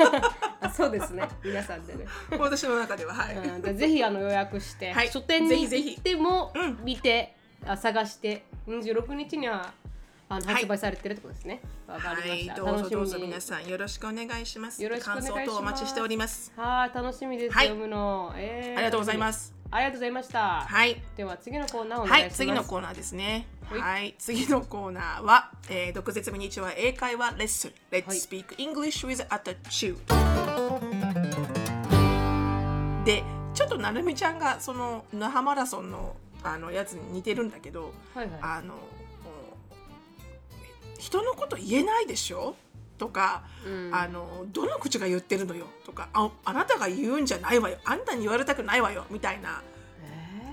[0.60, 2.06] あそうですね皆さんでね
[2.38, 3.36] 私の中でははい。
[3.36, 9.72] うんでぜひあの予約して、はい書店に行ってもうん見て、あ探して26日には
[10.28, 11.60] あのはい発売されてるってことですね。
[11.86, 12.64] わ、かりました。
[12.64, 14.82] はい、どうぞどうぞ皆さんよろしくお願いします。
[14.82, 16.52] よろしくお願いします感想とお待ちしております。
[16.56, 19.55] はい楽しみです、はい読むの、えーありがとうございます。
[19.70, 20.60] ありがとうございました。
[20.60, 21.02] はい。
[21.16, 22.36] では次のコーナーはい、願いします。
[22.36, 23.46] 次のコーナーですね。
[23.68, 27.72] はいはい、次のコーナーは、えー、毒舌ミニチュア英会話レッスン。
[27.90, 29.96] Let's はい speak English with attitude。
[33.04, 33.24] で、
[33.54, 38.38] ちょっとなるみちゃんがその那覇マラソンのあのやつに似てるんだけど、はいはい。
[38.40, 38.74] あの
[40.98, 42.54] 人のこと言えないでしょ？
[42.98, 43.94] とか、うん。
[43.94, 47.78] あのどの口が言ってるのよとかああなたが言うんじゃないわよ。
[47.84, 49.04] あんたに言われたくないわよ。
[49.10, 49.62] みたいな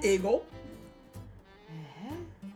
[0.02, 0.14] えー。
[0.16, 0.46] 英語、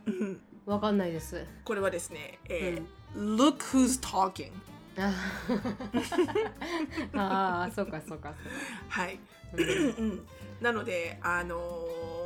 [0.06, 0.40] えうん。
[0.66, 1.44] ーわかんないです。
[1.64, 4.52] これはですね、えー Look who's talking
[7.14, 8.34] ああ、そうかそうかそうか。
[8.88, 9.18] はい、
[9.54, 9.64] うん。
[9.64, 9.66] う
[10.14, 10.26] ん。
[10.60, 12.17] なのであのー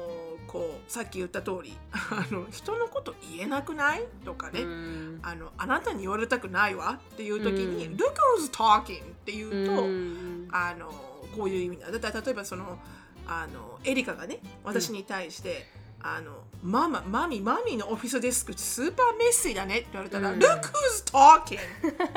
[0.52, 4.04] こうさっき言った通り あの人のこと言えなくない？
[4.24, 5.20] とかね、うん。
[5.22, 7.94] あのあなたに言われたくないわっていう時に「うん。
[7.94, 10.48] Look who's talking」って言うと、うん。
[10.52, 10.90] あの
[11.34, 12.78] こういう意味だだから例えばその
[13.26, 15.66] あのエリカがね私に対して、
[16.02, 20.38] あのマママミマミのオフィスデスクスーパーメッセージだねって言われたら「うん。
[20.38, 21.58] Look who's talking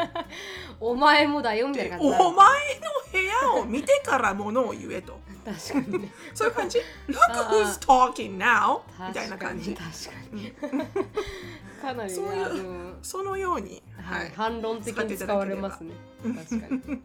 [0.82, 6.12] 」お前もだよみたいな感じお前の部屋を見てからものを言えと確かにね。
[6.34, 9.75] そういう感じ「Look あ who's talking now」みたいな感じ。
[9.75, 9.89] 確か
[10.31, 10.51] に。
[10.51, 10.71] 確
[11.81, 13.84] かなりねそういうそのように。
[13.97, 15.93] ははいい、反論的に使われますね。
[16.23, 17.01] 確かに。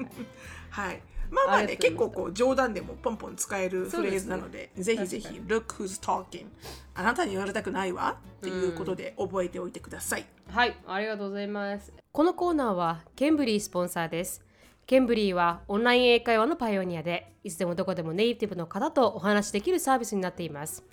[0.70, 1.02] はい。
[1.30, 6.46] まあまああね結構こう冗談でもポンポン使えるフレーズなのでぜひぜひ確か「Look who's talking」
[6.94, 11.90] あなたに言われたくないわっていうことで覚えておいてください、はい、ありがとうございます。
[12.12, 14.41] このコーナーはケンブリースポンサーです。
[14.86, 20.84] ケンブリーはオンライン英会話のパイオニアで、いつでもどこでもネイティブの方とお話しできるサービスになっています。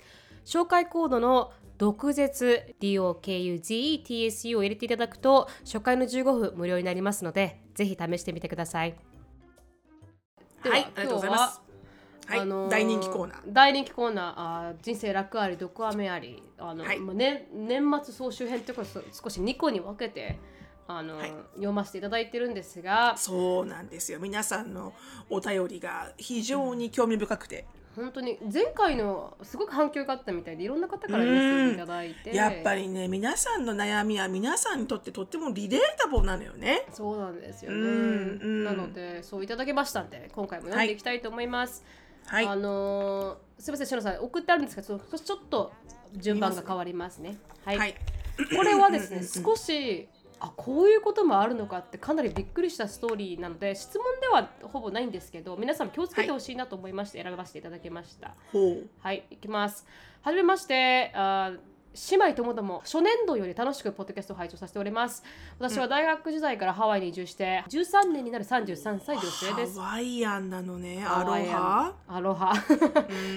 [0.46, 8.96] 紹介コードの毒舌 DOKUZETSU を入れていただくと初回の15分無料になりますので、ぜひ試してみてください。
[10.64, 11.62] でははいありがとうございます
[12.28, 20.38] はい、あのー大人気コーナー大人気コーナーあー人生楽あり毒飴ありあの、はいまあね、年末総集編ということで少し2個に分けて
[20.92, 21.32] あの、はい。
[21.54, 23.16] 読ませていただいてるんですが。
[23.16, 24.20] そうなんですよ。
[24.20, 24.94] 皆さんの
[25.30, 32.36] お便りが非常に興味深くて、本当に前回のすごく反響があったみたいでいろんな方からメッセいただいて。
[32.36, 36.88] やっぱりね皆さんの悩みは皆さんにとってとってもリレータブルなのよね。
[36.92, 37.86] そうなんですよね、うん
[38.42, 38.64] うん。
[38.64, 41.86] なのでそういただけましたんで今回も読んでいきたいと思います、
[42.26, 42.48] はい。
[42.48, 45.72] あのーすみませんしのさん送ってあるんですけどちょっと
[46.16, 47.38] 順番が変わりますね。
[47.64, 47.78] はい。
[47.78, 47.96] はい。
[48.56, 50.08] これはですね少し
[50.40, 58.36] あこういうこともあるのかってかなりびっくりしたストーリーなので質問ではほぼないんですけど皆さん気をつけてほしいなと思いまして選ばせていただきました。
[58.52, 58.90] ほう。
[59.00, 59.86] はいいきます。
[60.22, 61.12] はじめまして
[62.12, 65.24] 姉妹ともども初年度より楽しくポッドキャストを拝聴させております。
[65.58, 69.80] 私は大学時代からハワイに移住して13年になる33歳女性です。
[69.80, 71.04] ハワイアンなのね。
[71.04, 71.94] アロハ？
[72.08, 72.54] アロハ。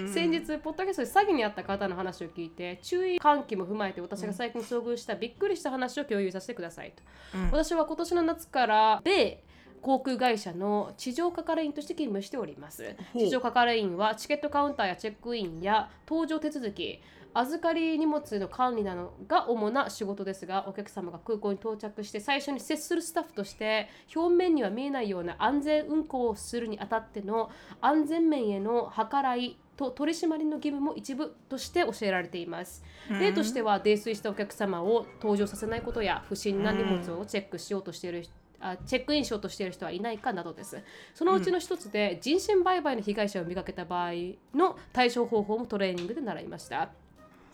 [0.00, 0.08] うん。
[0.12, 7.02] 先日ポッドキャストで詐欺にあった方の話を聞いて注意喚起も踏まえて私が最近遭遇したびっくりした話を共有させてくださいと、
[7.38, 7.50] うん。
[7.52, 9.42] 私は今年の夏から米
[9.80, 12.94] 航空会社の地上係員として勤務しております。
[13.14, 17.00] 地上係員はチケットカウンターやチェックインや搭乗手続き
[17.34, 32.84] 預かり荷物の管理などが主な仕事ですがお客様が空港に到着して最初に接するスタッフとして表面には見えないような安全運航をするにあたっての安全面への計らいと取り締まりの義務も一部として教えられています。
[33.08, 40.80] 例としては泥酔したお客様を搭乗させないことや不審な荷物をチェックしようとしている人あチェックインしようとしている人はいないかなどです。
[41.14, 44.12] そのうちの一つで人身売買の被害者を見かけた場合
[44.54, 47.01] の対処方法もトレーニングで習いました。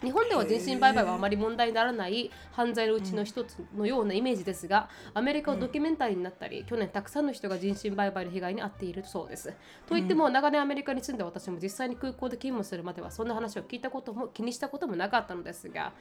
[0.02, 9.52] 日本では人身売買はあまり問題にならない犯罪のうちの一つのようなイメージですが、アメリカはドキュメンタリーになったり、去年たくさんの人が人身売買の被害に遭っているそうです。
[9.86, 15.92] といっても、長年アメリカに住んで私も実際に空港で勤務するまではそんな話を聞いたことも気にしたこともなかったのですが、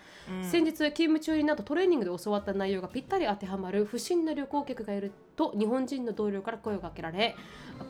[0.43, 7.35] 先日勤務中になどトレーニングで教わった内容がぴったり当てはまる不審な旅行客がいると日本人の同僚から声をかけられ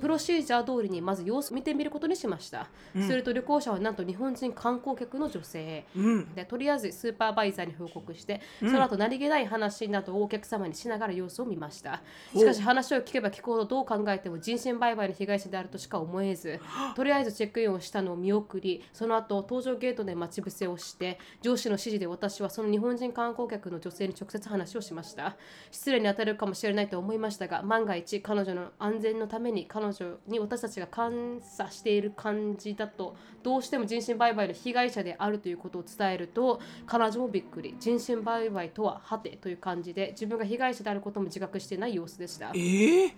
[0.02, 5.86] プロシージャー通りにまず様子を見てみることにしました、すると旅行者はなんと日本人観光客の女性。
[5.96, 5.97] うん
[6.36, 12.02] でとりあえずスーパーバイザーに報告して、その後何気ない話などをお客様にしながら様子を見ました。
[12.36, 16.60] しかし話を聞けば聞くほどどう考えても人身売買の被害者であるとしか思えず
[16.96, 25.36] とりあえずチェックインをしたのを見送りその後搭乗ゲートで待ち伏せをして上司の指示で私はその日本人観光客の女性に直接話をしました。
[25.72, 33.16] 失礼に当たるかもしれないと思いましたが万が一彼女の安全のために彼女に私たちが監査している感じだと
[33.48, 37.78] どうしても人身売買の被害者であるということを伝えると彼女もびっくり。
[37.80, 42.58] 人身売買とははてという感じで自分が被害者であることも自覚していない様子でしたえ。
[42.58, 43.12] ー、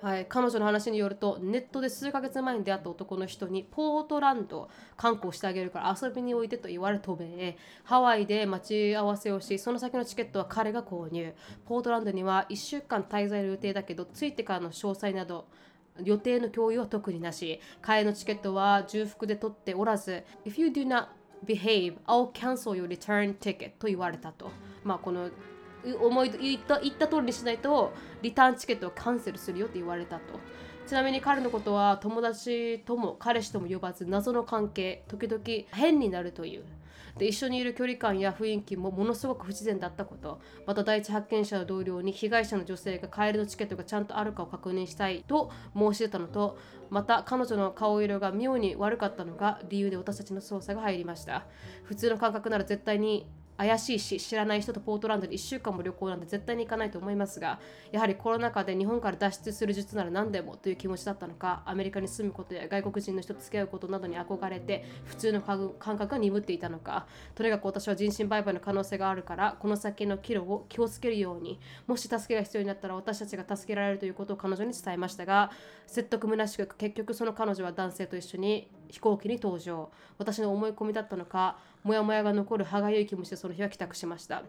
[0.00, 11.34] はい、彼女の話によるとネットで数ヶ月前に出会った男の人にポートランド観光してあげるから遊びにおいでと言われ渡米ハワイで待ち合わせをしその先のチケットは彼が購入。
[11.64, 15.46] ポートランドには1週間滞在の予定だけど着いてからの詳細など
[16.02, 21.06] 予定の共有は特になし帰りのチケットは重複で取っておらず If you do not
[21.44, 24.50] behave, I'll cancel your return ticket と言われたと。
[24.82, 25.30] まあこの
[26.00, 30.40] 思い言った言った通りにしないとリターンチケットをキャンセルするよって言われたと。
[30.86, 35.42] ちなみに彼のことは友達とも彼氏とも呼ばず謎の関係時々
[35.72, 36.64] 変になるという。
[37.18, 40.40] で一緒にいる距離感や雰囲気もものすごく不自然だったこと。
[40.66, 46.58] また第一発見者の同僚に被害者の女性が帰りのチケットがちゃんとあるかを確認したいと申し出たのと
[46.90, 51.46] また彼女の顔色が妙に悪かったのが理由で私たちの捜査が入りました。
[51.84, 53.26] 普通の感覚なら絶対に
[53.56, 57.60] 怪しいし知らない人とポートランドに1週間も旅行なんて絶対に行かないと思いますが
[57.92, 75.50] やはりコロナ禍で日本から脱出する術なら何でもという気持ちだったのかアメリカに住むことや外国人の人と付き合うことなどに憧れて普通の感覚が鈍っていたのかとにかく私は人身売買の可能性があるからこの先の岐路を気をつけるようにもし助けが必要になったら私たちが助けられるということを彼女に伝えましたが
[75.86, 79.90] 説得虚しく結局その彼女は男性と一緒に飛行機に搭乗。
[80.18, 84.42] 私の思い込みだったのかモヤモヤが残る歯がゆい気持ちでその日は帰宅しました。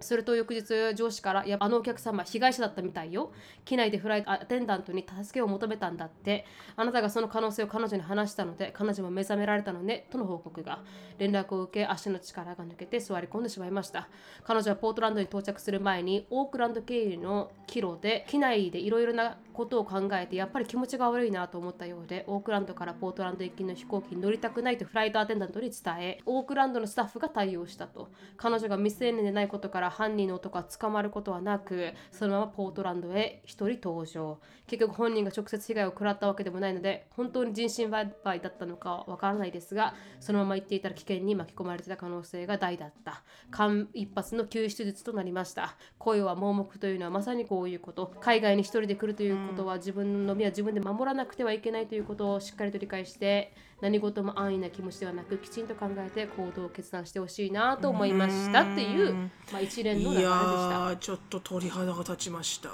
[0.00, 3.30] すると翌日上司から「いやあのお客様被害者だったみたいよ。
[3.64, 6.44] 機内でフライトアテンダントに助けを求めたんだって。
[6.74, 10.80] あなたがその可能性を彼女に話したので彼女も目覚められたのねとの報告が。
[11.18, 14.08] 連絡を受け足の力が抜けて座り込んでしまいました。
[14.42, 28.08] 彼女はポートランドに到着する前にオークランド経由の帰路で機内でいろいろなことを考えてやっぱり気持ちが悪いなと思ったようでオークランドからポートランド行きの飛行機に乗りたくないとフライトアテンダントに伝えオークランドのスタッフが対応したと。
[28.36, 34.38] 彼女が未成年でないことから犯人の男は捕まることはなくそのままポートランドへ一人登場。
[34.66, 43.22] 結局本人が直接被害を食らったわけでもないので本当に人身売買だったのかわからないですがそのまま行っていたら危険に巻き込まれてた可能性が大だった。
[43.50, 45.76] 間一髪の救出術となりました。
[45.98, 48.12] 恋は盲目というのはまさにこういうこと。
[48.20, 59.14] 海外に一人で来るということは自分の身は自分で守らなくてはいけないということをしっかりと理解して何事も安易な気持ちではなくきちんと考えて行動を決断してほしいなと思いましたっていう、
[59.52, 60.30] まあ、一連の流れでした。
[60.30, 62.70] ーちょっと鳥肌が立ちました。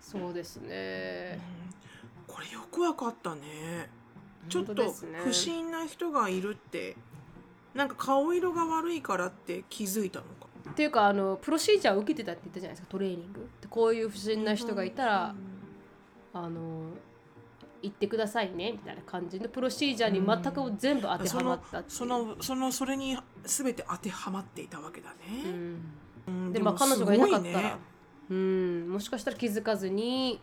[0.00, 1.38] そうですね。
[2.26, 3.88] これよくわかったね。
[4.48, 4.94] ちょっ本と
[5.24, 6.96] 不審な人がいるって
[7.74, 10.46] なんか顔色が悪いからって気づいたのか。
[10.70, 13.48] っていうかあのプロシージャーを受けてたって言ったじゃないですかトレーニング。
[13.60, 15.34] でこういう不審な人がいたら、
[16.34, 16.90] あの
[17.82, 21.96] 行ってくださいねみたいな感じのプロシージャーに全く全部当てはまったっていう。
[21.96, 25.80] そのそのそれに全て当てはまっていたわけだうね、ん。
[26.26, 27.78] うんでまあ彼女がいなかったら、
[28.30, 28.88] うん。
[28.88, 30.40] もしかしたら気づかずに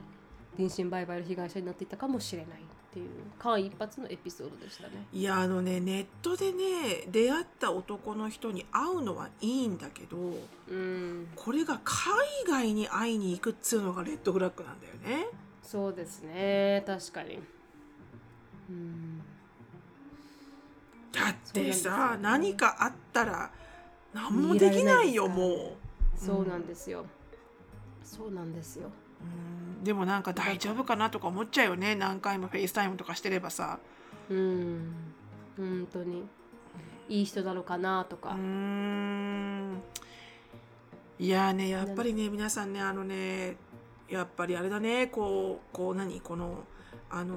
[0.57, 3.09] 人身売買の被害者になっていたかもしれないっていう。
[3.39, 5.07] 間一髪のエピソードでしたね。
[5.11, 10.17] いやあのねネットでね出会った男の人に会うのはいいんだけど
[10.69, 11.27] うん。
[11.35, 12.05] これが海
[12.47, 15.25] 外に会いに行くっつうのがレッドフラッグなんだよね
[15.71, 16.83] そうですね。
[16.85, 17.39] 確かに。
[18.69, 19.21] うん。
[21.13, 23.49] だってさね何かあったら
[24.13, 25.77] 何もできないよも
[26.13, 27.05] ですそうなんですよ、
[28.03, 28.87] そうなんですよ。
[28.87, 28.89] う
[29.77, 29.83] うん。
[29.85, 31.95] でもなんか大丈夫かなとか思っちゃうよね。
[31.95, 33.79] 何回もフェイスタイムとかしてればさ。
[34.29, 34.93] うん。
[35.55, 36.25] 本当に。
[37.07, 39.81] いい人なのかなとうか、ん。
[41.17, 43.55] いやーねやっぱりね皆さんねあのね
[44.11, 45.07] やっぱりあれだね。
[45.07, 46.19] こうこう何？
[46.21, 46.63] この
[47.09, 47.35] あの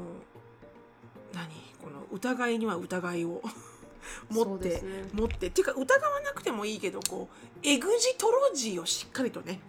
[1.32, 1.48] 何？
[1.82, 3.42] この疑いには疑いを
[4.28, 5.08] 持って、ね。
[5.12, 5.46] 持って。
[5.46, 9.60] っていうか疑わなくてもいいけどこうエグジトロジーをしっかりとね。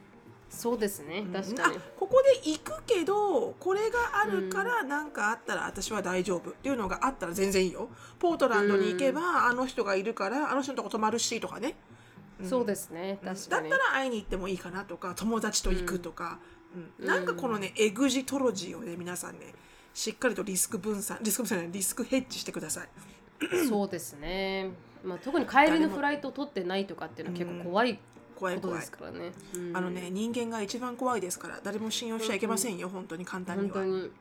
[0.49, 1.19] そうですね。
[1.19, 1.33] うん。
[1.33, 1.77] 確かに。
[1.77, 6.49] あここで行くけどこれがあるから何かあったら私は大丈夫。
[6.49, 7.89] っていうのがあったら全然いいよ。
[8.17, 11.75] ポートランドに行けばあの人がいるからあの人のとこ泊まるしとかね、
[12.41, 16.39] んそうですねだったら会いに行ってもいいかなとか友達と行くとか、
[16.75, 16.93] うん。
[16.99, 19.53] うんなんかこのねエグジトロジーをね皆さんね
[19.93, 22.87] しっかりとリスク分散リスク分散じゃないリスクヘッジしてください。
[23.67, 24.69] そうですね、
[25.03, 27.99] まあ、特に帰りのフライトを取ってないとかっていうのは結構怖い
[28.35, 28.79] 怖い怖い。
[28.79, 29.77] ですからね、うん。
[29.77, 33.75] あのね人間が一番怖いですから誰も信用しちゃいけませんよ、本当に簡単には。
[33.75, 34.11] 本当に。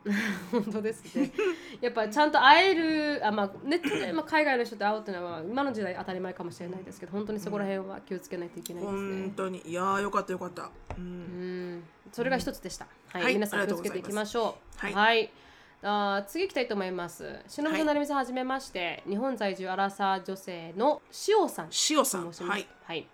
[0.64, 1.32] 本当ですね。
[1.80, 9.22] やっぱちゃんと会えるあ、まあ、ネットで、まあ、海外の人と会うっていうのは今の時代当たり前かもしれないですけど本当にそこら辺は気をつけないといけないですね。
[9.22, 9.62] 本、当に。
[9.64, 10.70] いやーよかったよかった。
[10.96, 11.04] うん。
[11.04, 11.84] うん。
[12.12, 14.86] それが一つでした、はいはい皆さん気をつけていきましょう。
[14.86, 15.30] はい。
[15.82, 17.40] あー次行きたいと思います。
[17.46, 21.66] しのぶさんなるみさんはじめまして、日本在住アラサー女性のしおさん。
[21.90, 22.24] 塩さん。
[22.24, 22.50] と申します。
[22.50, 22.66] はい。
[22.84, 23.06] はい、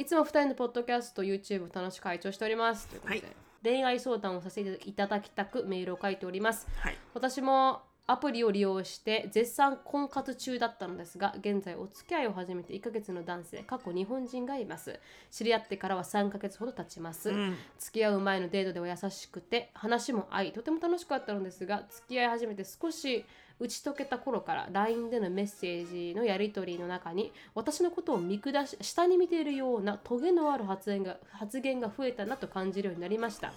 [0.00, 2.88] いつも2人のポッドキャスト、YouTube を楽しく拝聴しております。
[2.88, 3.32] ということで、はい。
[3.62, 6.66] 恋愛相談をさせていただきたくメールを書いております。
[6.78, 6.96] はい。
[7.12, 14.98] 私もアプリを利用して絶賛婚活中だったのですが現在お付き合いを始めて1ヶ月の男性過去日本人がいます。
[15.30, 17.56] 知り合ってからは3ヶ月ほど経ちます、うん。
[17.78, 23.26] 付き合う前のデートでは優しくて話も合いとても楽しかったのですが付き合い始めて少し
[23.60, 33.52] 打ち解けた頃から LINE でのメッセージのやり取りの中に私のことを見下し下に見ているようなトゲのある発言が発言が増えたなと感じるようになりました。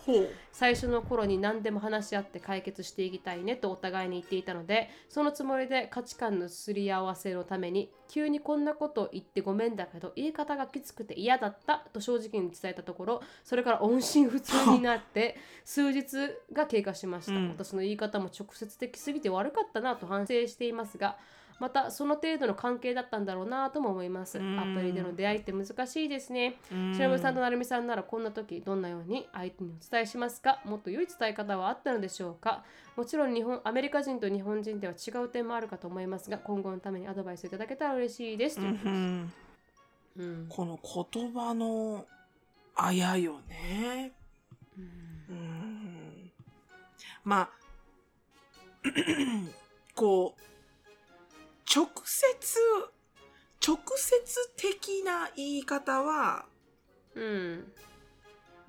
[0.51, 16.15] 最初の頃に何でも話し合って解決していきたいねとお互いに言っていたのでそのつもりで価値観のすり合わせのために急にこんなこと言ってごめんだけど言い方がきつくて嫌だったと正直に伝えたところそれから音信不通になって 数日
[16.51, 17.49] が経過しました、うん。
[17.49, 21.17] 私の言い方も直接的すぎて悪かったなと反省していますが
[21.63, 24.37] またその程度の関係だったんだろうなとも思います。
[24.37, 24.59] うん。
[24.59, 26.57] アプリでの出会いって難しいですね。
[26.69, 26.93] うん。
[26.93, 30.59] しのぶさんとなるみさんならこんな時どんなように相手にお伝えしますか？
[30.65, 32.65] もっと良い伝え方はあったのでしょうか？
[32.97, 39.31] もちろん日本アメリカ人と日本人では違う点もあるかと思いますが今後のためにアドバイスいただけたら嬉しいです、うん
[40.17, 40.45] うん。
[40.49, 40.77] この
[41.11, 42.05] 言葉の
[42.75, 44.11] あやよね。
[44.77, 44.81] う
[45.33, 46.31] ん。
[47.23, 47.49] まあ
[49.95, 50.41] こう
[51.73, 52.59] 直接
[53.65, 56.45] 直接的な言い方は
[57.15, 57.71] うん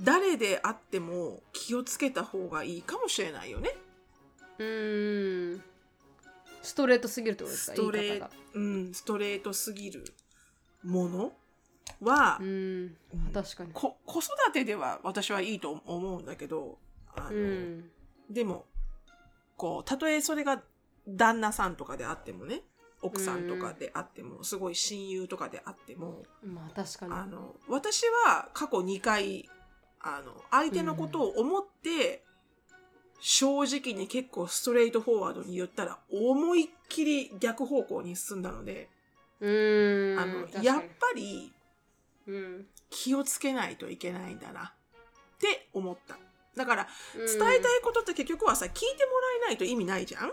[0.01, 3.71] 誰であっても気をつけた方がいいかもしれないよね。
[4.59, 5.63] うん。
[6.63, 7.77] ストレートすぎるってことですか？
[7.77, 8.23] ストレ
[8.55, 10.05] うん、ストレートすぎる
[10.83, 11.33] もの
[12.01, 12.97] は、うん。
[13.33, 13.71] 確かに。
[13.73, 16.79] こ子育てでは私はいいと思うんだけど
[17.15, 17.91] あの、うん。
[18.29, 18.67] でも
[19.57, 20.61] こうたとえそれが
[21.07, 22.63] 旦那さんとかであってもね
[23.05, 27.13] 奥さんとかであっても、すごい親友とかであってもまあ確かに。
[27.13, 29.49] あの私は過去2回
[30.01, 32.25] あの相手のことを思って、
[33.21, 38.89] 正直に結構ストレートフォワードに言ったら思いっきり逆方向に進んだので、
[39.41, 41.53] うんあのやっぱり
[42.27, 42.67] うん。
[42.91, 46.17] 気をつけないといけないんだなって思った。
[46.57, 47.27] だからうん。
[47.27, 50.33] 伝えたいことって結局はさ聞いてもらえないと意味ないじゃん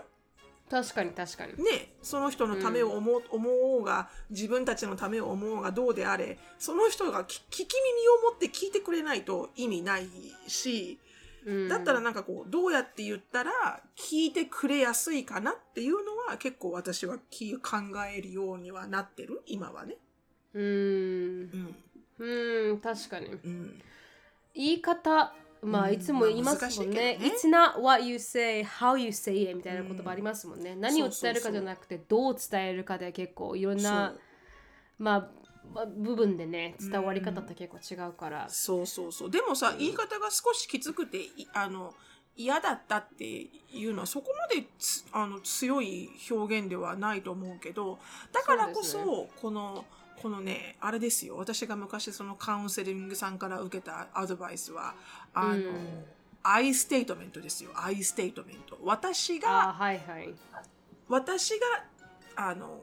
[0.70, 1.52] 確かに確かに。
[1.62, 10.06] ねその人のためを思う,、思おうが自分たちのためを思おうがどうであれその人が聞聞き耳を持って聞いてくれないと意味ない
[10.48, 10.98] し
[11.44, 11.68] うん。
[11.68, 13.50] だったらなんかこうどうやって言ったら
[13.96, 17.76] 聞いてくれやすいかなっていうのは結構私はき考
[18.10, 19.96] えるようにはなってる今はね。
[20.54, 20.62] うん。
[20.62, 22.68] うん。
[22.70, 23.26] うん確かに。
[23.26, 23.82] うん。
[24.54, 25.94] 言い方まあうん。
[25.94, 27.34] いつも言いますもんね,、けどね。
[27.34, 34.14] It's not what you say, how you say it みたいな言葉ありますもんね、何を伝えるかじゃなくてどう伝えるかで結構いろんな
[34.98, 35.26] まあ
[35.72, 39.30] まあ部分でね伝わり方って結構違うから、そうそうそう。
[39.30, 41.94] でもさ言い方が少しきつくていあの
[42.36, 43.50] 嫌だったってい
[43.86, 47.98] うのはそこまでつあの強い表現ではないと思うけど
[48.32, 49.84] だからこそそうですこの
[50.22, 51.36] このねあれですよ。
[51.36, 54.94] 私が昔そのカウンセリングさんから受けたアドバイスは
[55.34, 56.04] あの、うん。
[56.42, 57.70] I statement ですよ。
[57.74, 58.78] I statement。
[58.82, 60.34] 私あがあはいはい。
[61.08, 61.66] 私が
[62.36, 62.80] あの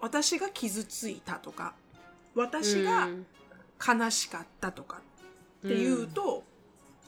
[0.00, 1.74] 私が傷ついたとか
[2.34, 3.26] 私がうん。
[3.84, 5.00] 悲しかったとか
[5.58, 6.44] っていうと、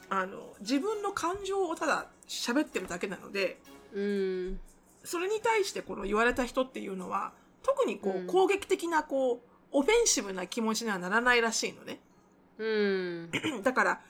[0.09, 3.59] あの自分の感情をただ喋ってるだけなので
[3.93, 4.59] うん。
[5.03, 7.31] それに対してこの言われた人っていうのは
[7.63, 8.27] 特にこう、うん。
[8.27, 9.39] 攻撃的なこう
[9.71, 11.99] オフェンシブな気持ちにはならないらしいのね。
[12.57, 13.31] うん。
[13.63, 14.01] だから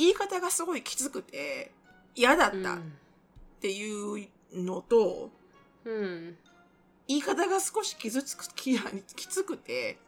[0.00, 1.70] 言い方がすごいきつくて
[2.14, 2.62] 嫌だっうん。
[2.62, 2.78] たっ
[3.60, 5.30] ていうのと、
[5.84, 6.36] うん。
[7.06, 8.78] 言い方が少し傷つくき
[9.14, 9.98] きつくて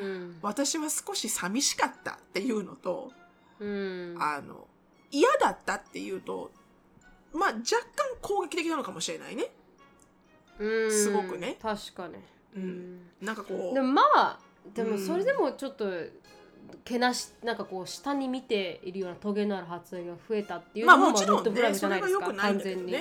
[0.00, 0.38] うん。
[0.42, 3.10] 私は少し寂しかったっていうのと、
[3.58, 4.16] うん。
[4.20, 4.66] あの、
[5.10, 6.50] 嫌だったっていうと、
[7.32, 7.60] まあ若
[7.96, 9.50] 干攻撃的なのかもしれないね。
[10.58, 10.92] うん。
[10.92, 11.56] すごくね。
[11.62, 12.16] 確かに。
[12.54, 13.00] うん。
[13.22, 14.38] なんかこう、でもまあ
[14.74, 15.90] でもうんそれでもちょっと
[16.84, 22.94] けなしなんかこう下に見ているようなトゲのある発言が増えたっていうまあのももちろんねレッドフラグじそゃないですかれが良くないん完全に。
[22.94, 22.98] う、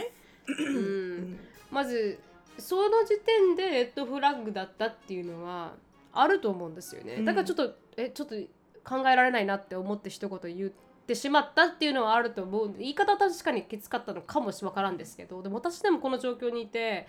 [0.59, 1.33] うん。
[1.33, 1.39] ん
[1.71, 2.19] まず
[2.57, 5.73] その時点でレッドフラッグだったっていうのは
[6.13, 7.15] あると思うんですよね。
[7.15, 7.25] うん。
[7.25, 8.35] だからちょっと、えちょっと
[8.83, 10.71] 考えられないなって思って一言言っ
[11.05, 17.05] てしまったっていうのはあると思う言い方は確かにきつかったのかもしわからんですけどでも私でもこの状況にいて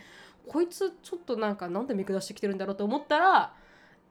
[0.47, 3.55] こいつちょっとなんかなんで見下してきてるんだろうと思ったら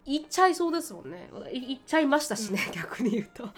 [0.08, 1.30] 言っちゃいそうですもんね。
[1.51, 3.49] い言っちゃいましたしね、逆に言うと。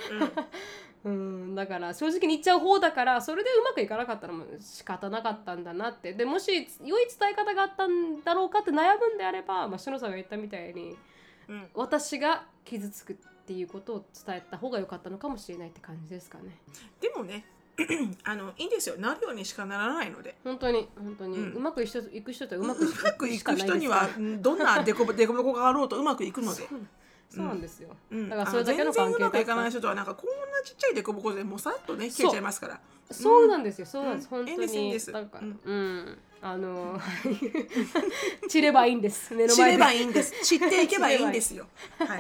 [1.06, 6.14] うん、 だから正直に言っちゃう方だからそれでうまくいかなかったらもう仕方なかったんだなって。
[6.14, 10.98] でもし良い伝え方があったんだろうかって悩むんであれば、まあ、篠さんが言ったみたいに
[11.48, 11.70] うん。
[11.74, 16.58] 私が傷つくっていうことを伝えた方が良かったのかもしれないって感じですかね。
[17.00, 17.46] でもね、
[18.24, 18.96] あのいいんですよ。
[18.98, 20.36] なるようにしかならないので。
[20.44, 21.54] 本当に本当に、うん。
[21.54, 24.10] うまくいく人とはううまくまくいく人にしは
[24.40, 26.64] どんなデコボデコボコがあろうとうまくいくので。
[27.30, 27.46] そう。
[27.46, 28.30] なんですよ、うん。
[28.30, 32.80] だからそれだけの関係うまくいかない人とはなんかこんなちっちゃいデコボコでもうさっとね消えちゃいますから。
[33.12, 33.86] そうなんですよ。
[33.86, 34.30] そうなんです、うん。
[34.30, 34.58] 本当に。
[34.58, 35.12] ですんです。
[35.12, 35.44] だから。
[35.44, 35.60] うん。
[35.64, 37.00] うん、あのは
[38.44, 39.34] い散ればいいんです。
[39.34, 40.34] 目の散れ前でばいいんです。
[40.44, 41.68] 散っていけばいいんですよ。
[41.98, 42.20] はい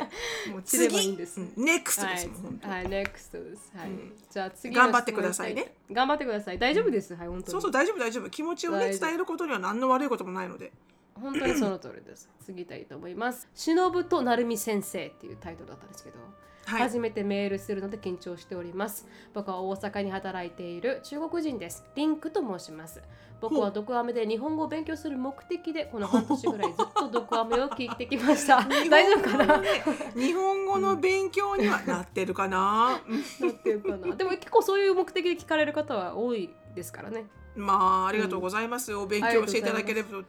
[0.51, 1.11] もう散ればいい次。
[1.13, 3.72] んですネクストはいですもん本当はい NEXT です。
[3.76, 4.13] はい、うん。
[4.30, 5.74] じゃあ次の頑張ってくださいね。
[5.91, 6.59] 頑張ってください。
[6.59, 7.51] 大丈夫です、はい本当に。
[7.51, 8.30] そうそう大丈夫大丈夫。
[8.30, 10.72] 気持ちをね伝えることには何の悪いこともないので。
[11.15, 12.30] 本当にその通りです。
[12.45, 16.20] 次たいと思います「忍と成美先生」っていうタイトルだったんですけど。
[16.20, 16.28] はい
[16.66, 19.07] 初めてメールするので緊張しております。
[19.34, 21.84] 僕は大阪に働いている中国人です。
[21.95, 23.01] リンクと申します。
[23.41, 28.62] 僕はドクアメで日本語を勉強する目的でこの半年ぐらいずっとドクアメを聞いてきました。
[28.89, 29.45] 大丈夫かな？
[29.45, 29.64] な
[30.14, 33.01] 日本語の勉強にはなってるかな、
[33.41, 34.16] うんっていうかな？
[34.16, 37.26] でも結構そういう目的で聞かれる方は多いですからね。
[37.56, 37.74] ま
[38.06, 40.24] あありがとうございます、お勉強していただければ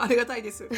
[0.00, 0.68] ありがたいです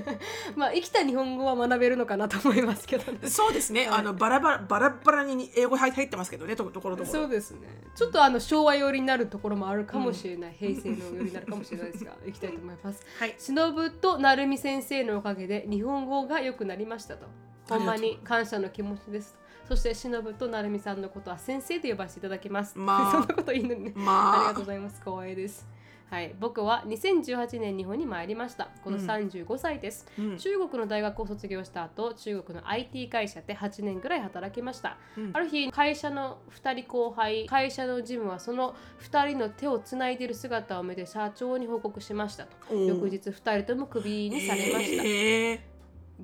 [0.54, 3.28] まあ生きた日本語は学べるのかなと思いますけどね。
[3.28, 7.68] そうですね、はいあのバラバラバラバラに英語入ってますけどねとところどころそうですね。
[7.94, 13.04] ちょっとあの昭和寄りになるところもあるかもしれない、平成の寄りになるかもしれないですが、 行きたいと思います。
[13.18, 17.26] はい忍と成美先生のおかげで日本語が良くなりましたと。
[17.68, 19.47] ほんまに感謝の気持ちですと。
[19.68, 22.78] そして忍と成美さんのことは先生と呼ばせていただきます。
[22.78, 23.92] まあ そんなこといいのにね。
[23.96, 25.00] ありまあがとうございます。
[25.04, 25.68] 光栄です。
[26.10, 28.70] はい、僕は2018年日本に参りました。
[28.82, 30.06] この35歳です。
[30.18, 34.96] うん中国の大学を卒業した後、中国の IT 会社で8年ぐらい働きました。
[35.18, 42.74] うんある日、会社の2人後輩、会社のジムはその2人の手をつないでいる姿を見て社長に報告しましたと。
[42.74, 45.02] 翌日2人ともクビにされました。
[45.02, 45.60] へー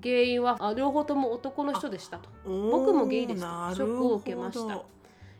[0.02, 2.28] 原因はあ両方とも男の人でしたと。
[2.44, 3.72] 僕もゲイでした。
[3.74, 4.82] ショックを受けました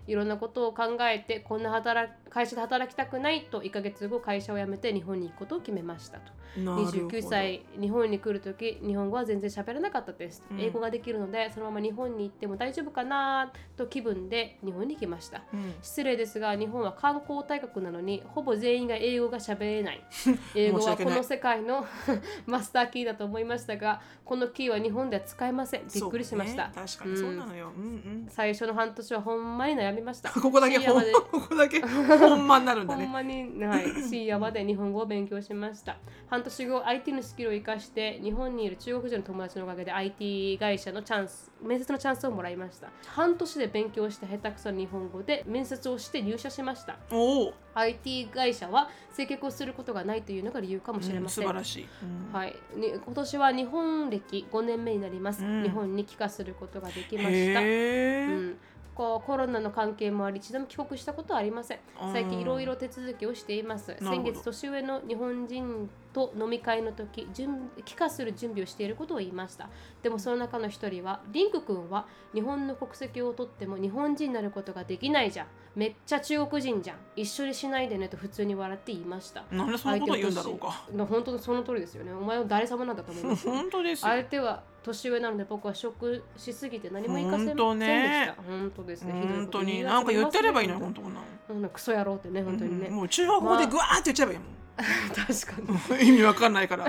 [0.07, 6.33] いろんなことを考えてこんな働会社で働きたくないと1ヶ月後会社を辞めて日本に行くことを決めましたと。
[6.57, 6.99] なるほど。
[7.09, 10.61] 29歳日本に来る時日本語は全然喋らなかったです、うん。
[10.61, 15.43] 英語ができるのでそのまま日本に行っても大丈夫かなと気分で日本に来ました。
[15.53, 15.75] うん。
[15.83, 20.05] 失礼ですが日本は観光大国なのにほぼ全員が英語が喋れない。
[20.55, 21.87] 英語はこの世界の
[22.47, 25.87] マスターキーだと思いましたがこのキーは日本では使えません。
[25.93, 26.89] びっくりしました、そうね。
[26.89, 27.85] 確かにそうなのよ、うん。
[27.85, 28.27] うん。
[28.29, 35.97] 最初の半年はほんまに悩みました ここだけほん ここだけ本番になるんだほんねまに、はい、 深夜まで日本語を勉強しました。
[36.29, 42.89] 半年後、IT のスキルを生かして、日本にいる中国人の友達のおかげで IT 会社のチャンス、面接のチャンスをもらいました。
[43.07, 46.97] 半年で勉強して下手くそな日本語で面接をして入社しました。
[47.11, 51.45] おお、IT 会社は接客をすることがないというのが理由かもしれうんません。
[51.45, 55.45] 素晴らしい、うんはい、に今年は日本歴5年目になります。
[55.45, 57.61] うん日本に帰化することができました。
[57.61, 58.59] うん、
[58.95, 61.79] こうコロナの関係もあり一度も帰国したことはありません。
[62.13, 63.97] 最近いろいろ手続きをしています。
[64.01, 69.69] 先月年上の日本人と飲み会の時準帰化する準備をしていることを言いました。
[70.03, 75.47] でもその中の一人はリンク君は日本の国籍を取っても日本人になることができないじゃん。
[75.75, 76.97] めっちゃ中国人じゃん。
[77.17, 79.45] 一緒にしないでねと普通に笑って言いました。
[79.51, 80.85] なんでそんなこと言うんだろうか。
[81.09, 82.13] 本当にその通りですよね。
[82.13, 84.09] お前は誰様なんだと思います 本当ですよ。
[84.09, 88.25] 相手は年上なので僕はショックしすぎて何も言いかせませんで本当ね。
[88.25, 88.43] した。
[88.43, 89.13] 本当ですね。
[89.13, 90.75] 本当になんか言ってればいいの？
[90.75, 91.05] よ本本
[91.49, 92.87] 当なのクソ野郎ってね本当にね。
[92.89, 94.49] うんもう中国語でグワーって言っちゃえばいいもん、
[95.15, 96.09] 確かに。
[96.09, 96.87] 意味わかんないから。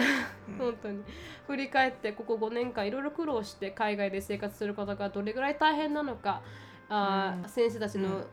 [0.58, 1.04] 本当に。
[1.48, 6.42] 振り返ってここ5年間いろいろ苦労して海外で生活することがどれぐらい大変なのか
[6.90, 7.50] あー、うん。
[7.50, 8.26] 先生たちの、うん。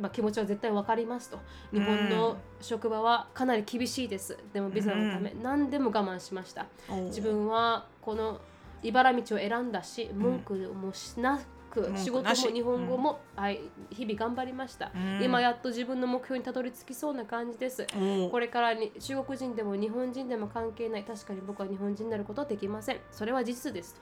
[0.00, 1.38] まあ、気持ちは絶対分かりますと。
[1.72, 4.38] 日本の職場はかなり厳しいです。
[4.52, 6.66] でもビザのため何でも我慢しました。
[7.08, 8.40] 自分はこの
[8.82, 13.60] 茨道を選んだし文句もしなく、文句仕事も日本語も、はい、
[13.90, 15.22] 日々頑張りました、うん。
[15.22, 17.86] 今やっと自分の目標にたどり着きそうな感じです。
[18.30, 22.98] これからに中国人でも日本人でも関係ない確かに僕は日本人になることはできません。
[23.12, 24.00] それは事実です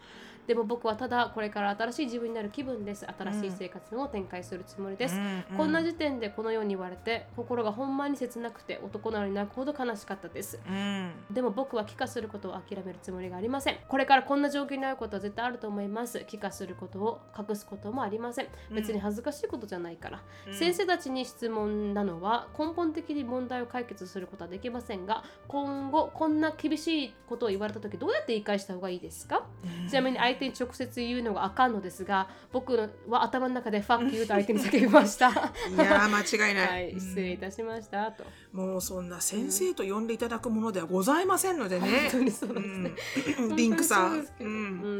[0.48, 3.06] でも僕はただこれから新しい自分になる気分です。
[3.06, 5.14] 新しい生活を展開するつもりです、
[5.56, 10.58] こんな時点でこのように言われて心がほんまに切なくて男なのに泣くほど悲しかったです。
[10.66, 11.12] うん。
[11.30, 13.76] でも僕は帰化することを諦めるつもりがありません。
[13.86, 16.24] これからこんな状況になることは絶対あると思います。
[16.26, 18.48] 帰化することを隠すこともありません。
[18.72, 20.54] 別に恥ずかしいことじゃないから、うん。
[20.54, 29.46] 先生たちに質問なのは根本的に問題を解決することはできませんが今後こんな厳しいことを言われた時どうやって言い返した方がいいですか、
[29.88, 35.28] ちなみに相手に直接言うのがあかんのですが僕は頭の中で「ファックユー」と相手に叫びました。
[35.28, 38.24] いやー間違いない、はい失礼いたしましたと。
[38.52, 42.92] もうそんな先生と呼んでいただくものではございませんのでね、本当にそうですね、
[43.40, 43.56] うん。
[43.56, 44.26] リンクさん。
[44.40, 44.46] うん。
[44.46, 44.50] う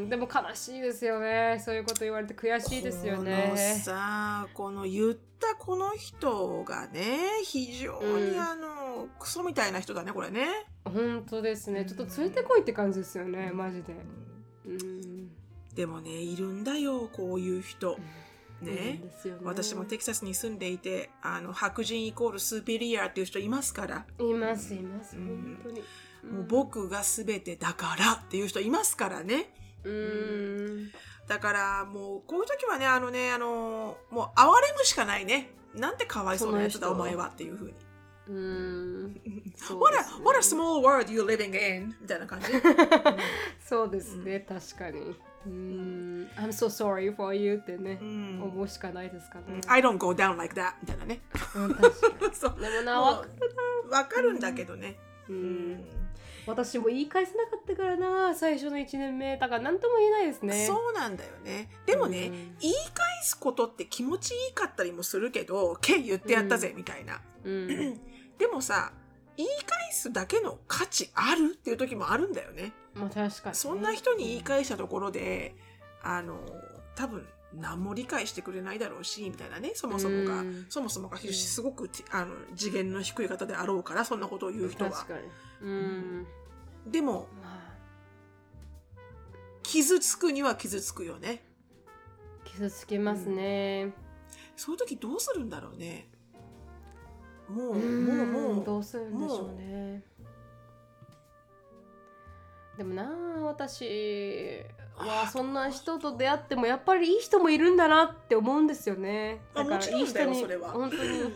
[0.03, 0.09] ん。
[0.09, 1.61] でも悲しいですよね。
[1.65, 8.41] そういうこと言われて悔しいですよこのねさこの言ったこの人がね非常にうん。
[8.41, 10.47] あの、クソみたいな人だねこれね。
[10.85, 11.85] 本当ですね。
[11.85, 13.93] ちょっとついてこいって感じですよねマジで。
[13.93, 14.38] うん
[15.79, 17.97] でもねいるんだよこういう人。
[18.61, 18.73] ね。
[18.73, 19.01] ね。
[19.45, 25.57] 私もテキサスに住んでいてあの白人イコールスーペリアっていう人いますから、いますいます、うん。
[25.61, 25.81] 本当に。
[26.33, 29.53] もう僕が全てだからっていう人いますからね。
[29.85, 30.91] うーん。
[31.29, 35.53] だからもうこういう時はねあのねあのもう哀れむしかないね。
[35.77, 37.75] なんてかわいそうなやつだお前はっていうふうに。
[38.27, 39.21] うーん。
[39.55, 42.47] そう What で a, what a small world you living in みたいな感じ。
[43.65, 45.15] そうですね、確かに。
[45.47, 48.43] うーん、I'm so sorry for you ってね、うん。
[48.43, 49.61] 思うしかないですかね。
[49.67, 51.21] I don't go down like that みたいなね。
[51.55, 51.81] うん、確
[52.21, 52.35] かに。
[52.37, 52.61] そう。
[52.61, 53.27] でもな、もわか
[53.87, 55.73] うわかるんだけどね、ううん。
[55.75, 55.85] ん、
[56.47, 59.37] 私も言い返せなかったからな、最初の1年目。
[59.37, 60.67] だから何とも言えないですね。
[60.67, 61.71] そうなんだよね。
[61.87, 62.57] でもね、うん。
[62.59, 68.01] 言い返すことって気持ちいいかったりもするけど「け言ってやったぜ」みたいな、うん。
[68.39, 68.93] でもさ
[69.39, 73.55] 言い返すだけの価値あるっていう時もあるんだよねまあ確かに、ね。
[73.55, 75.55] そんな人に言い返したところで
[76.03, 76.41] あの
[76.97, 77.25] 多分
[77.55, 85.21] 何も理解してくれないだろうしみたいなねそもそもが、うんそもそもがすごくあの次元の低い方であろうからそんなことを言う人は確かに。
[85.63, 86.27] うん。
[86.87, 87.73] でもまあ、
[89.63, 91.45] 傷つくには傷つくよね
[92.45, 93.93] 傷つきますね。
[94.57, 96.08] そういう時どうするんだろうね
[97.49, 100.03] もう、うん、もうもうどうするんでしょうね。
[102.77, 103.03] でもな
[103.39, 104.63] あ私
[104.97, 109.41] はそんな人と出会ってもやっぱりいい人もいるんだなって思うんですよね。
[109.55, 110.71] あもちろんだよそれは。
[110.71, 111.33] 本当に。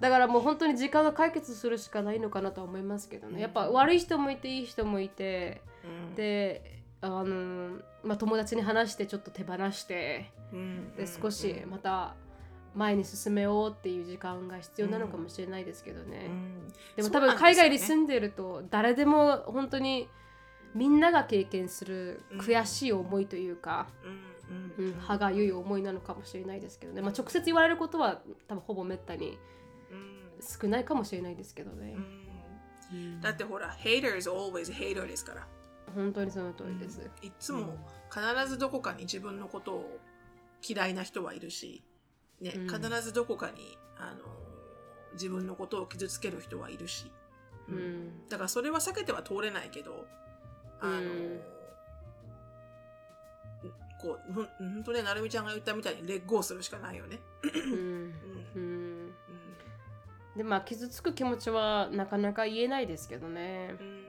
[0.00, 3.40] だからもう本当に時間が解決するしかないのかなとは思いますけどね。
[3.40, 5.62] やっぱ悪い人もいていい人もいて。
[5.84, 6.14] うん。
[6.14, 10.30] であのまあ友達に話してちょっと手放して。
[10.52, 12.14] うんで少しまた
[12.76, 16.26] 前に進めようっていう時間が必要なのかもしれないですけどね。
[16.28, 16.72] うん。
[16.96, 20.08] でも多分海外に住んでると誰でも本当に
[20.74, 25.00] みんなが経験する悔しい思いというか、うんうんうん。
[25.00, 29.38] 歯がゆい思いなのかもしれないですけどね、まあ、直接言われることは多分ほぼめったに
[29.90, 30.30] うん。
[30.40, 31.96] 少ないかもしれないですけどね。
[32.92, 33.20] う、ん。
[33.20, 35.46] だってほら hater is always hater ですから。
[35.94, 37.78] 本当にその通りです、いつも
[38.10, 39.98] 必ずどこかに自分のことを
[40.68, 41.82] 嫌いな人はいるし、
[42.40, 42.68] ねうん。
[42.68, 44.24] 必ずどこかにあの
[45.14, 47.10] 自分のことを傷つける人はいるし、
[47.68, 48.28] うん。
[48.28, 50.06] だからそれは避けては通れないけど
[50.80, 51.40] あの、うん。
[54.00, 57.18] こうほん本当ねなるみちゃんが言ったみたいにレッグをするしかないよね。
[57.42, 57.52] うん。
[57.74, 58.14] うん。
[58.56, 59.14] うん。
[60.36, 63.74] でまあ傷つく気持ちはなかなか言えないですけどね。
[63.80, 64.06] うん。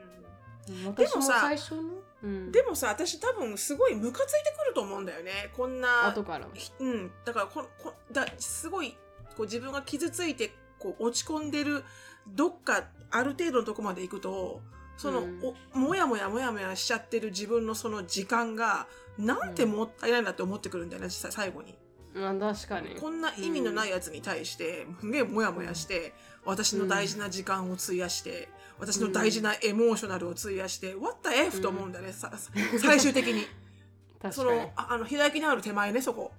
[0.86, 5.52] 私もさ最初の、うん、でもさ私多分すごいムカついてくると思うんだよね。
[5.56, 8.98] こんな後からひうん、だからここだすごい
[9.36, 11.84] こう自分が傷ついてこう落ち込んでる
[12.28, 14.62] どっかある程度のとこまで行くと
[14.98, 15.42] その、うん。
[15.76, 18.88] おもやもやもやもやしちゃってる自分のその時間が
[19.18, 21.76] なんてもったいないんだって思ってくるんだよね、さ最後に。
[22.16, 22.96] まあ確かに。
[22.96, 26.14] こんな意味のないやつに対してすげえもやもやして、
[26.46, 28.50] 私の大事な時間を費やして
[28.80, 31.62] 私の大事なエモーショナルを費やして、What the F?
[31.62, 32.32] と思うんだよね、さ
[32.80, 33.46] 最終的に。
[34.32, 36.32] そのああの開き直る手前ねそこ。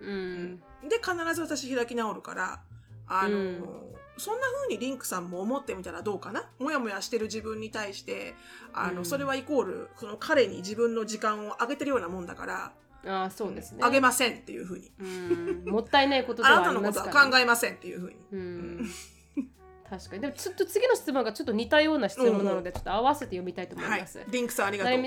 [0.00, 0.58] うん。
[0.88, 2.60] で必ず私開き直るから
[3.06, 3.64] あの、うん。
[4.16, 6.48] そんな風にリンクさんも思ってみたらどうかな？
[6.58, 8.34] もやもやしてる自分に対して
[8.72, 9.04] あの、うん。
[9.04, 12.72] それはイコールその彼に自分の時間をあげてるようなもんだから、
[13.06, 13.80] ああそうですね。
[13.82, 14.90] あげませんっていう風に。
[14.98, 15.64] うん。
[15.66, 18.18] もったいないことではああなたのこりますから、とは考えませんっていう風に。
[18.32, 18.90] うん
[19.88, 25.02] 確かにでもちょっと次の質問がちょっと似たような質問なのでちょっと合わせて読みたいと思いはいます、、リンクさんありがとう。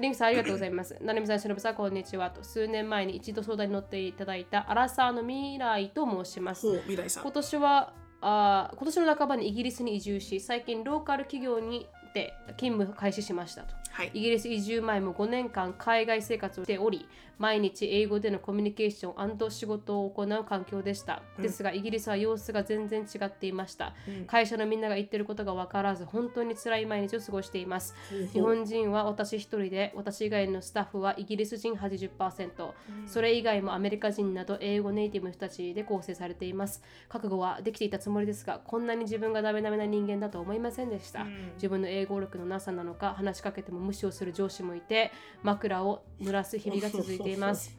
[0.00, 0.96] リンクさんありがとうございます。
[1.00, 2.30] なるみさん、しのぶさん、こんにちは。
[2.30, 6.74] と数年前に一度相談に乗っていただいたアラサーの未来と申しますほ。
[6.74, 7.32] う未来さん今。
[7.32, 13.74] 年はあー今年の半ばにイギリスに移住し、最近ローカル企業にて勤務開始しましたと。
[13.90, 14.10] はい。
[14.14, 17.08] イギリス移住前も5年間海外生活をしており、
[17.38, 21.22] 毎日英語でのコミュニケーション仕事を行う環境でした。
[21.40, 23.94] ですが、イギリスは様子が全然違っていました。
[24.06, 27.94] うん会社のみんなが言ってることが分からず、本当に辛い毎日を過ごしています。
[28.32, 32.72] 日本人は私一人で、私以外のスタッフはイギリス人80%、
[33.06, 36.82] それ以外もアメリカ人など英語ネイティブの人たちで構成されています。
[37.08, 41.22] 覚悟はできていたつもりですが、こんなに自分がダメダメな人間だとは思いませんでした。
[41.22, 45.10] うん自分の英語力のなさなのか、話しかけても無視をする上司もいて、
[45.42, 47.76] 枕を濡らす日々が続いています。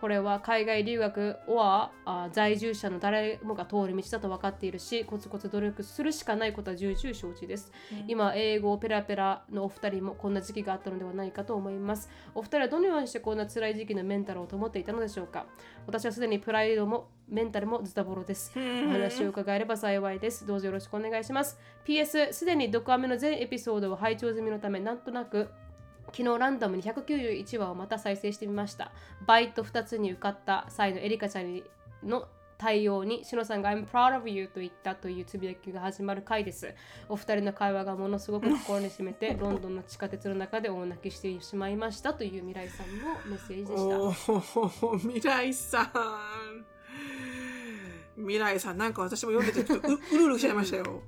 [0.00, 7.70] これは海外留学はあ在住者の誰もが通る道だと分かっているし、コツコツ努力するしかないことは重々承知です。
[8.08, 12.10] 今、英語ペラペラのお二人もこんな時期があったのではないかと思います。
[12.34, 15.46] お二人はどのようにしてこんな辛い時期のメンタルを保っていたのでしょうか？
[15.86, 18.50] 私はすでにプライドもメンタルもズタボロです。
[18.56, 20.44] お話を伺えれば幸いです。
[20.44, 21.60] どうぞよろしくお願いします。
[21.86, 25.48] PS、すでにドクアメの全エピソードを拝聴済みのため、なんとなく
[26.12, 28.92] 昨日ランダムに191話をまた再生してみました。
[29.26, 31.64] バイト2つに受かった際のエリカちゃんに
[32.02, 36.72] の対応に、しのさんが I'm proud of you と言ったというつぶやきが始まる回です。
[37.08, 44.98] お二人の会話がものすごく心に染めて、 ロンドンの地下鉄の中で大泣きしてしまいましたという未来さんのメッセージでした。
[44.98, 46.66] 未来さん
[48.16, 51.02] 未来さんなんか私も読んでてちょっとう うるうるしちゃいましたよ、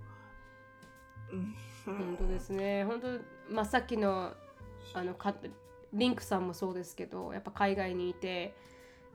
[1.30, 2.84] うん本当ですね。
[2.84, 4.32] 本当、まあ、さっきの
[4.94, 5.34] あのか
[5.92, 8.54] リンクさんもそうですけど、やっぱ海外にいて、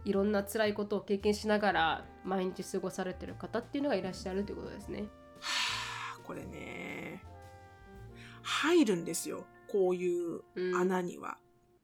[0.06, 5.06] いろんな辛いことを経験しながら毎日過ごされてる方っていうのがいらっしゃるということですね。
[6.24, 7.24] これね
[8.44, 11.38] 入るんですよこういううん穴には、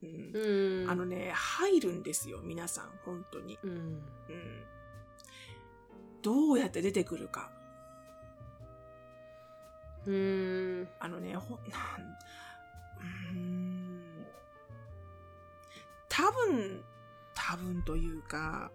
[0.03, 0.89] うんうん。
[0.89, 3.69] あのね入るんですよ皆さん本当に、うん。
[3.69, 4.01] うん、
[6.21, 7.51] どうやって出てくるか
[10.05, 10.87] うん。
[10.99, 11.61] あのねほなん
[16.15, 16.81] 多分
[17.33, 18.71] 多分というか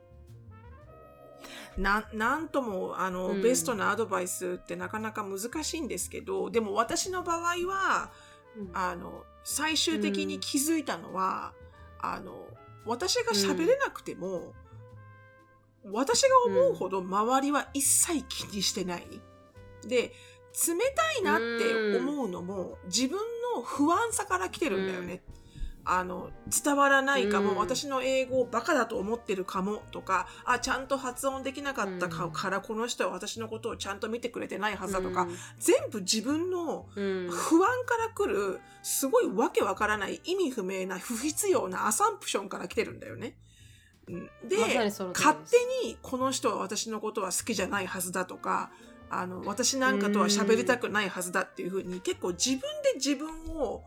[1.78, 3.42] ななんともあの、うん。
[3.42, 8.10] ベストなアドバイスってなかなか難しいんですけどでも私の場合は
[8.74, 11.54] あの最終的に気づいたのは、
[12.00, 12.46] あの
[12.84, 14.52] 私が喋れなくても、
[15.84, 19.06] 私が思うほど周りは一切気にしてない。
[19.86, 20.12] で
[20.68, 23.18] 冷たいなって思うのも、自分
[23.54, 25.22] の不安さから来てるんだよね。
[25.84, 26.30] あの
[26.64, 27.56] 伝わらないかも、うん。
[27.56, 32.32] 私の英語をバカだと思ってるかもとかあちゃんと発音できなかったかうん。
[32.32, 35.36] から、この人は私のことをちゃんと見てくれてないはずだとか、うん。
[35.58, 37.28] 全部自分のうん。
[37.30, 43.36] 不安から来るすごいわけわからない意味不明な不必要なアサンプションから来てるんだよね。
[44.08, 44.30] うん。
[44.48, 45.02] で、まです。
[45.04, 48.70] 勝手にこの人は私のことは好きじゃないはずだとか
[49.10, 53.82] あの私なんかとは喋りたくないはずだっていうふうに結構自分で自分を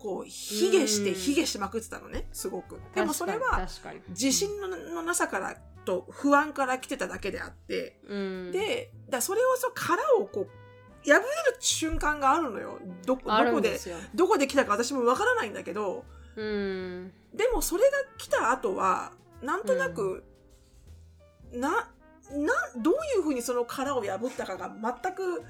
[0.00, 2.80] こう卑下してうん卑下しまくってたのねすごく。
[2.94, 3.68] でもそれは
[4.08, 7.98] 自信ののなさからと不安から来てただけであって。
[8.08, 11.24] うん、で、だそれをそう殻をこう破れる
[11.58, 12.78] 瞬間があるのよ。
[13.06, 13.78] どどこで。
[14.14, 16.04] どこで来たか私もわからないんだけど、
[16.36, 17.12] うん。
[17.34, 20.24] でもそれが来た後はなんとなく、
[21.52, 21.90] な
[22.30, 25.42] などういうふうにその殻を破ったかが全く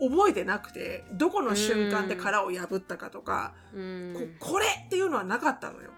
[0.00, 4.34] 覚えてなくてどこの瞬間で殻を破ったかとか、うん。
[4.38, 5.90] ここれっていうのはなかったのよ。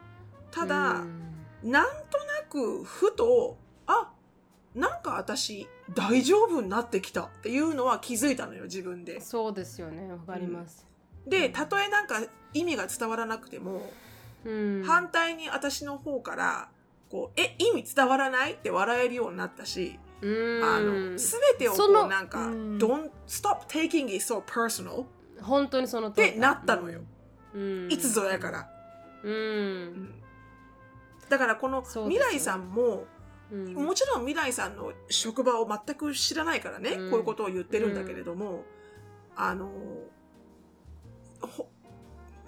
[0.51, 1.23] ただ、うん
[1.63, 4.13] なんとなくふとあ
[4.75, 9.21] なんか私大丈夫になってきたっていうのは気づいたのよ自分で。
[9.21, 10.13] そうですよね。
[10.13, 10.87] わかります。
[11.27, 12.21] でたとえなんか
[12.53, 13.91] 意味が伝わらなくても、
[14.45, 14.85] うん。
[14.85, 16.69] 反対に私の方から
[17.11, 18.53] こうえ意味伝わらない？
[18.53, 20.06] って笑えるようになったし、うん。
[20.23, 22.79] あの全てをこそうのなんか、うん。
[22.79, 25.07] Don't stop taking it so personal っ
[25.43, 26.33] 本当にその通り。
[26.33, 27.01] てなったのよ、
[27.55, 27.93] うん。
[27.93, 28.69] いつぞやから、
[29.23, 29.29] う。
[29.29, 29.85] うん。
[29.85, 30.15] ん
[31.29, 33.05] だからこの未来さんも
[33.53, 33.75] うん。
[33.75, 37.11] もちろん未来さんの職場を全く知らないからね、うん。
[37.11, 38.65] こういうことを言ってるんだけれども、
[39.37, 39.71] あの
[41.41, 41.69] ほ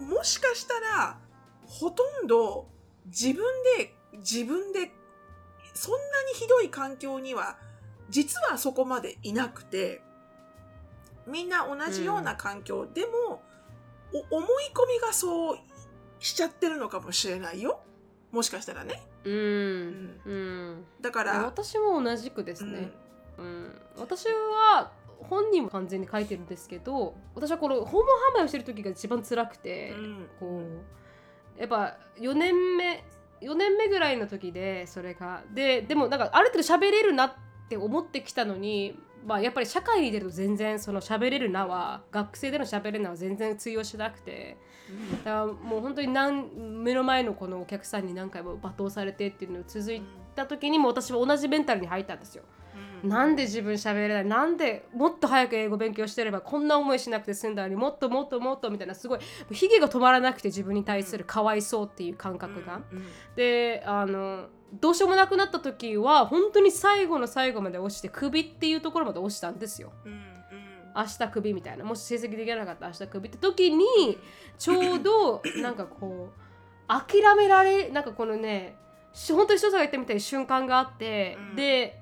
[0.01, 1.19] もしかしたら
[1.67, 2.67] ほとんど
[3.07, 3.45] 自分
[3.77, 4.91] で自分で
[5.79, 5.99] そんな
[6.33, 7.57] にひどい環境には
[8.11, 10.03] 実はそこまでいなくて
[11.29, 13.43] みんな同じような環境、でも
[14.31, 15.59] お思い込みがそう
[16.19, 17.81] しちゃってるのかもしれないよ
[18.33, 19.03] もしかしたらね。
[19.25, 20.21] うん。
[20.25, 20.85] うん。
[21.01, 22.91] だから、私も同じくですうんね。
[23.39, 23.81] うん。
[23.99, 30.63] 私は本人も完全に書いてるんですけど、私はこの訪問販売をしてる時が一番辛くて、うんこ
[31.57, 33.05] うやっぱ4年目
[33.41, 35.43] 4年目ぐらいの時でそれが。
[35.53, 37.33] ででもなんかある程度喋れるなっ
[37.69, 44.57] て思ってきたのに、まあ、やっぱり社会に出ると全然その喋れるなは学生での喋れるなは全然通用しなくて。
[45.23, 46.49] だからもう本当に何
[46.83, 50.01] 目の前のこのお客さんに何回も罵倒されてっていうのが続い
[50.35, 52.45] た時にも私は同じメンタルに入ったんですよ。
[53.03, 54.25] なんで自分喋れない？
[54.25, 59.21] なんでもっと早く英語勉強してればこんな思いしなくて済んだのにもっともっともっとみたいなすごい
[59.51, 62.81] ヒゲが止まらなくて自分に対するかわいそうっていう感覚が。
[62.93, 64.47] うんであの
[64.81, 69.93] どうしようもなくなった時は本当に最後の最後まで落ちて首っていうところまで落ちたんですよ。
[70.05, 70.23] うんうん。
[70.95, 71.87] 明日首みたいな。
[71.87, 74.19] もし成績できなかったら明日首って時に
[74.59, 78.77] ちょうど なんかこう諦められなんかこのね
[79.15, 81.57] し本当に一つが言ったみたいに瞬間があって、うん。
[81.57, 81.99] で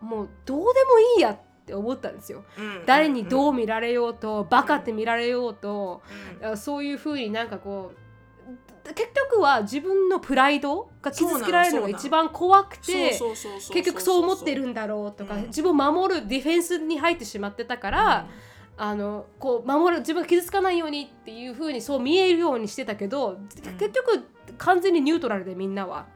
[0.00, 2.44] もうどうでもいいやって思ったんですよ。
[2.58, 2.82] うん。
[2.86, 6.02] 誰にどう見られようとバカって見られようと
[6.56, 13.10] そういう風になんかこう結局は自分のプライドが傷つけられるのが一番怖くて
[13.72, 15.42] 結局そう思ってるんだろうとかうん。
[15.46, 18.26] 自分を守るディフェンスに入ってしまってたから、
[18.82, 23.38] あのこう守る自分が傷つかないようにっていう風にそう見えるようにしてたけど、
[23.78, 24.24] 結局
[24.56, 26.06] 完全にニュートラルでみんなは。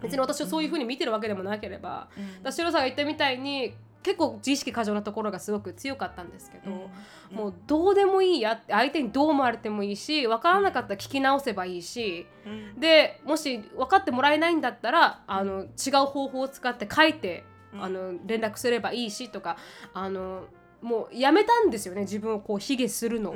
[0.00, 2.08] 別に私はそういう風に見てるわけでもなければ、
[2.44, 6.88] うん、白さんが言ったみたいに結構自意識過剰なところがすごく強かったんですけど、
[7.32, 17.44] うん、もうどうでもいいやって相手にどう思われてもいいし分からなかったら聞き直せばいいし、うん、でもし分かってもらえないんだったらあの違う方法を使って書いて
[17.78, 19.56] あの連絡すればいいしとか
[19.92, 20.44] あの
[20.80, 23.34] もうやめたんですよね自分をこう卑下するのを、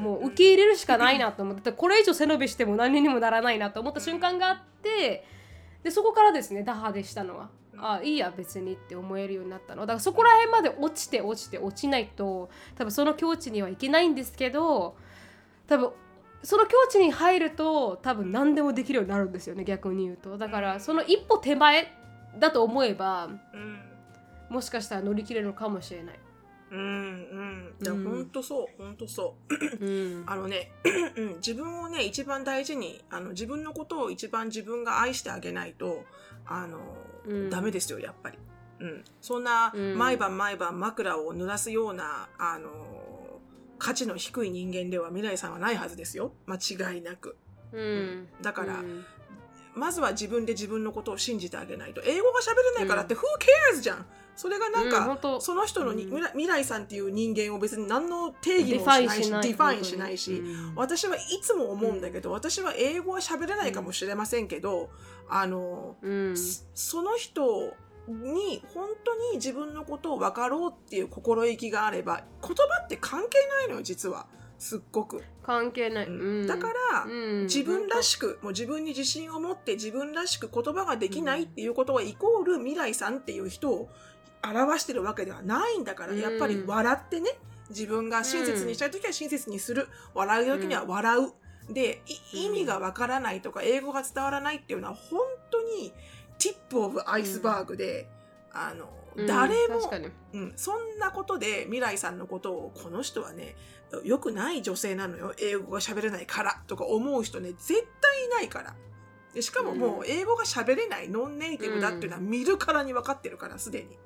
[0.00, 1.72] もう受け入れるしかないなと思って。
[1.72, 5.24] これ以上背伸びしても何にもならないなと思った瞬間があって
[5.82, 7.50] でそこからですね打破でしたのは。
[7.78, 9.82] あいいや別にって思えるようになったの。
[9.82, 14.96] だからそこら辺まで落ちて落ちて落ちないと多分その境地にはいけないんですけど
[15.66, 15.90] 多分
[16.42, 20.38] その境地に入ると多分何でもできるようになるんですよね逆に言うと。
[20.38, 21.92] だからその一歩手前
[22.38, 23.78] だと思えば、うん、
[24.48, 26.18] もしかしたら乗り切れるのかもしれない
[26.70, 27.74] うんうん。
[27.82, 29.36] いや、うん、ほんとそうほんとそ
[29.80, 30.72] う、うん、あのね、
[31.16, 36.04] うん、自分をね一番大事にあの自分のことを一番自分が愛してあげないと
[36.46, 36.78] あの、
[37.26, 38.38] うん、ダメですよやっぱり、
[38.80, 42.70] うん、そんな毎晩毎晩枕を濡らすようなあの
[43.78, 46.32] 価値の低い人間では未来さんはないはずですよ。
[46.46, 47.36] 間違いなく、
[47.72, 48.82] うん、だから、
[49.74, 52.00] まずは自分で自分のことを信じてあげないと。
[52.02, 53.20] 英語が喋れないからって、Who
[53.74, 54.06] cares じゃん
[54.36, 60.18] それがなんか、うん、その人のに、うん、未来さんっていう人間を別に何の定義もしないし define しない。
[60.18, 64.90] し、うん、私はいつも思うんだけど、私は英語は喋れないかもしれませんけど、
[65.28, 65.96] あの、
[66.74, 67.74] その人
[68.08, 74.26] に本当に自分のことを分かろうっていう心意気があれば言葉って関係ないのよ実は。
[74.58, 75.22] すっごく。
[75.42, 83.88] 関係ない、うん、だから、うん、自分らしくもう自分に自信を持って自分らしく言葉ができないっていうことはイコール未来さんっていう人を
[84.42, 87.30] 表してるわけではないんだから、やっぱり笑ってね、
[87.70, 89.88] 自分が親切にしたい時は親切にする。
[90.14, 91.72] 笑う時には笑う。
[91.72, 95.20] で、意味がわからないとか、英語が伝わらないっていうのは、本
[95.50, 95.92] 当に、
[96.38, 98.08] ティップオブアイスバーグで、
[98.52, 98.88] あの、
[99.26, 99.90] 誰も、
[100.34, 103.56] うん、そんなことで未来さんのことを、この人はね、
[104.04, 105.34] 良くない女性なのよ。
[105.40, 108.74] 英語が喋れないからとか思う人ね、絶対いないから。
[109.32, 113.98] でしかももう英語が喋れないノンネイティブだっていうのは見るからに分かってるから、すでに。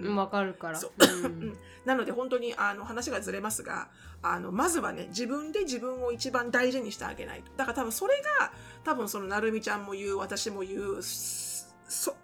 [0.00, 0.80] わかるから。
[0.80, 3.88] うん、なので本当にあの話がずれますが、
[4.22, 7.52] あの、まずはね、自分で自分を一番大事にしてあげないと。
[7.56, 8.52] だから多分それが、
[8.84, 12.16] 多分そのなるみちゃんも言う、私も言う、そ、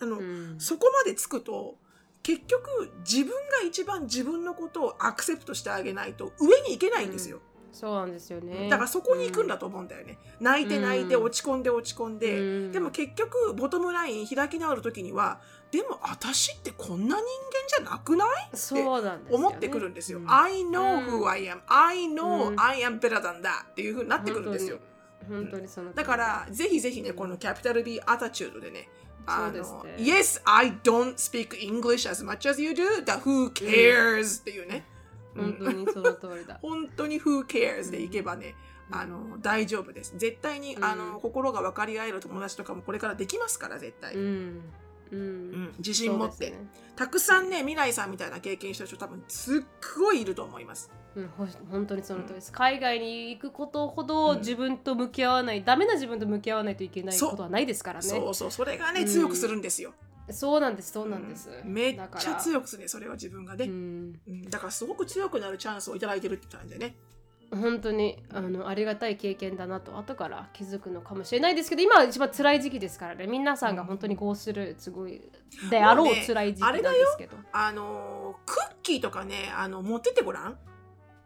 [0.00, 1.76] あの、うん、そこまでつくと、
[2.22, 7.36] 結局自分が一番自分のことをアクセプトしてあげないと上に行けないんですよ。
[7.36, 8.70] うんそうなんですよね。
[8.70, 10.16] だからそこに行くんだと思うんだよね。
[10.40, 17.22] うん、泣いて泣いて落ち込んで落ち込んで、うん、でも結局ボトムライン開き直る時にはでも私ってこんな人間
[17.84, 18.28] じゃなくない？
[18.46, 18.50] っ
[19.28, 20.18] て思ってくるんですよ。
[20.18, 21.60] すよね、I know who I am.
[21.66, 24.78] I know I am better than that っていうふうになってくるんですよ。
[25.28, 28.88] 本当にそのだからぜひぜひねこのキャピタル B アタチュードでね
[29.26, 33.04] あの、ね、Yes, I don't speak English as much as you do.
[33.04, 34.84] That who cares、っていうね。
[35.34, 36.58] 本当にその通りだ。
[36.62, 38.54] 本当に Who cares でいけばね、
[38.90, 40.14] あの大丈夫です。
[40.16, 44.14] 絶対に、あの心が分かり合える友達とかもこれからできますから絶対。
[44.14, 44.60] うん
[45.10, 46.56] うん、うん、自信持って、ね、
[46.96, 49.62] たくさんね未来さんみたいな経験した人多分すっ
[49.98, 50.90] ごいいると思います。
[51.14, 51.28] うん、
[51.70, 58.06] 本当にその通りです、うん、海外に行くことほど自分と向き合わない、うん、ダメな自分と向き合わないといけないことはないですからね。
[58.06, 58.50] そうそう。
[58.50, 59.94] それがね、うん、強くするんですよ。
[60.30, 64.42] そうなんですそうなんです、めっちゃ強くするそれは自分がね、うん。
[64.50, 66.96] だからすごく強くなるチャンスを頂いてるって感じでね
[67.50, 73.26] 本当にあのありがたい経験だなと後から気づくのかもしれないですけど今は一番辛い時期ですからね。
[73.26, 75.20] 皆さんが本当にこうするすごい
[75.70, 80.58] であろう辛い時期なんですけど、ね、あのクッキーとかねあの持ってってごらん。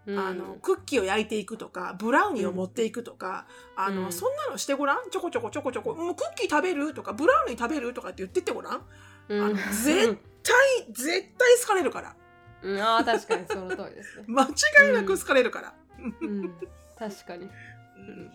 [0.06, 3.46] うん、あのクッキーを焼いていくとかブラウニーを持っていくとか、
[3.76, 5.10] うん、あのそんなのしてごらん。
[5.10, 5.94] ちょこちょこちょこちょこ。
[5.94, 6.94] もうクッキー食べる？
[6.94, 7.92] とかブラウニー食べる？
[7.92, 8.82] とかって言ってってごらん、
[9.28, 10.54] うん、あの絶対
[10.90, 12.16] 絶対好かれるから、
[12.62, 14.24] うん、あ確かにその通りですね。
[14.28, 15.74] 間違いなく好かれるから、
[16.20, 16.54] うん、
[16.98, 18.30] 確かに、うん、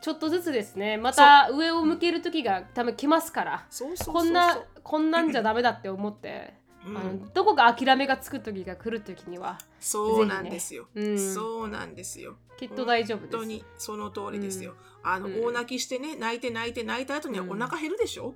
[0.00, 0.96] ちょっとずつですね。
[0.96, 3.66] また上を向ける時が多分来ますから。
[4.06, 11.02] こんなこんなんじゃダメだって思ってうん、あのどこか諦めがつく時が来る時にはそうなんですよ、ね。
[11.02, 12.36] うん、そうなんですよ。
[12.58, 13.36] きっと大丈夫です。
[13.36, 18.34] 本当にその通りですよ、うん、あの、大泣きしてね泣いて泣いて泣いた後にはお腹減るでしょ、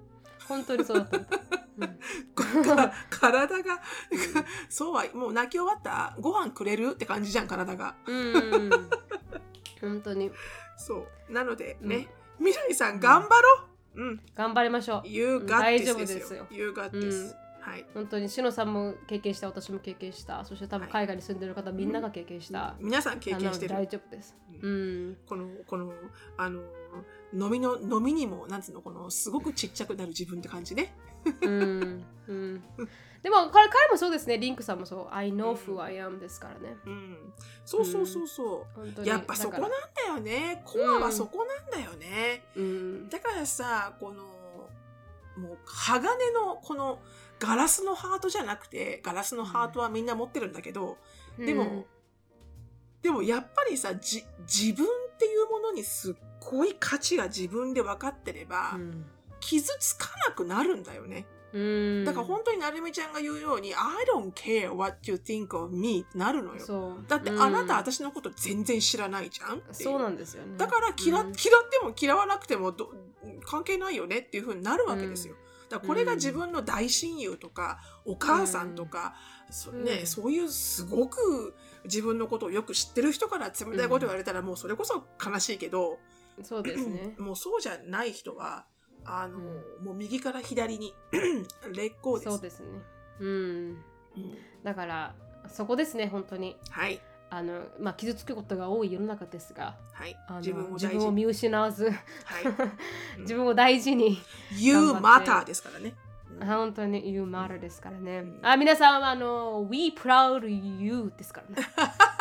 [0.49, 3.80] 本当にそうだった、 体が
[4.68, 6.14] そうはもう泣き終わった？
[6.20, 6.90] ご飯くれる？
[6.92, 7.95] って感じじゃん体が。
[8.07, 8.70] うん。
[9.80, 10.30] 本当に。
[10.76, 11.32] そう。
[11.32, 13.61] なのでね、未来さん頑張ろ
[13.97, 15.09] う、うん、頑張りましょう。
[15.09, 16.47] You got this ですよ。
[16.51, 17.34] You got this、
[17.65, 17.87] はい。
[17.95, 20.45] 本当にしのさんも経験した私も経験した。
[20.45, 20.93] そして多分はい。
[20.93, 24.37] 海外に住んでる方、みんなが経験した、皆さん経験してなので大る丈夫です。
[24.62, 25.17] ううん。
[25.27, 25.93] このこの
[26.37, 26.61] あの
[27.33, 30.93] 飲みの飲みにもなんつうのこのすごくちっちゃくなる自分って感じね。
[31.41, 32.05] うん。
[32.29, 32.62] うん。
[33.23, 34.37] でも彼彼もそうですね。
[34.37, 35.09] リンクさんもそう。
[35.11, 36.77] I know who I am ですからね。
[36.85, 37.33] うん。
[37.65, 39.11] そうそうそうそ本当う、に。
[39.11, 40.62] やっぱそこなんだよね。
[40.67, 43.09] コアはそこなんだよね、らうん。
[43.09, 44.35] だからさこの
[45.37, 47.01] もう鋼のこの
[47.45, 50.97] ガラスのハートじゃなくてガラスのハートはみんな持ってるんだけど、
[51.38, 51.84] でも、
[53.03, 59.05] でもやっぱりさじ自分っていうものにすっごい価値が自分で分かってれば、うん。
[59.40, 61.26] 傷つかなくなるんだよね。
[61.53, 62.05] うん。
[62.05, 63.80] だから本当になるみちゃんが言うように、I
[64.12, 66.99] don't care what you think of me なるのよ。
[67.07, 67.42] だってうん。
[67.42, 70.57] あなた私のこと全然知らないじゃんそうなんですよね。
[70.57, 71.26] だから嫌,、うん。
[71.26, 71.34] 嫌っ
[71.70, 72.90] ても嫌わなくてもど
[73.45, 75.36] 関係ないよねっていうふうになるわけですよ。
[75.69, 79.15] だこれが自分の大親友とかお母さんとか、
[79.51, 80.07] そねうん。
[80.07, 81.55] そういうすごく
[81.85, 85.99] 自分のことをよく知ってる人から冷たいこと言われたらもうそれこそ悲しいけど、
[86.43, 87.15] そうですね。
[87.19, 88.67] もうそうじゃない人は
[89.05, 90.95] あの、うもう右から左に
[91.75, 92.31] 劣行です。
[92.31, 92.69] そうですね。
[93.21, 93.29] うん。
[93.29, 93.77] うん。
[94.62, 95.15] だから
[95.49, 96.57] そこですね本当に。
[96.71, 97.01] はい
[97.37, 100.72] あのまあ傷つくことが多い世の中ですがはい自分。
[100.74, 101.95] 自分を見失わずはい、
[103.22, 104.20] 自分を大事に
[104.57, 105.95] You matter ですからね。
[106.41, 108.18] 本当に You matter ですからね。
[108.18, 111.68] うんあ皆さんはあの We proud you ですからね。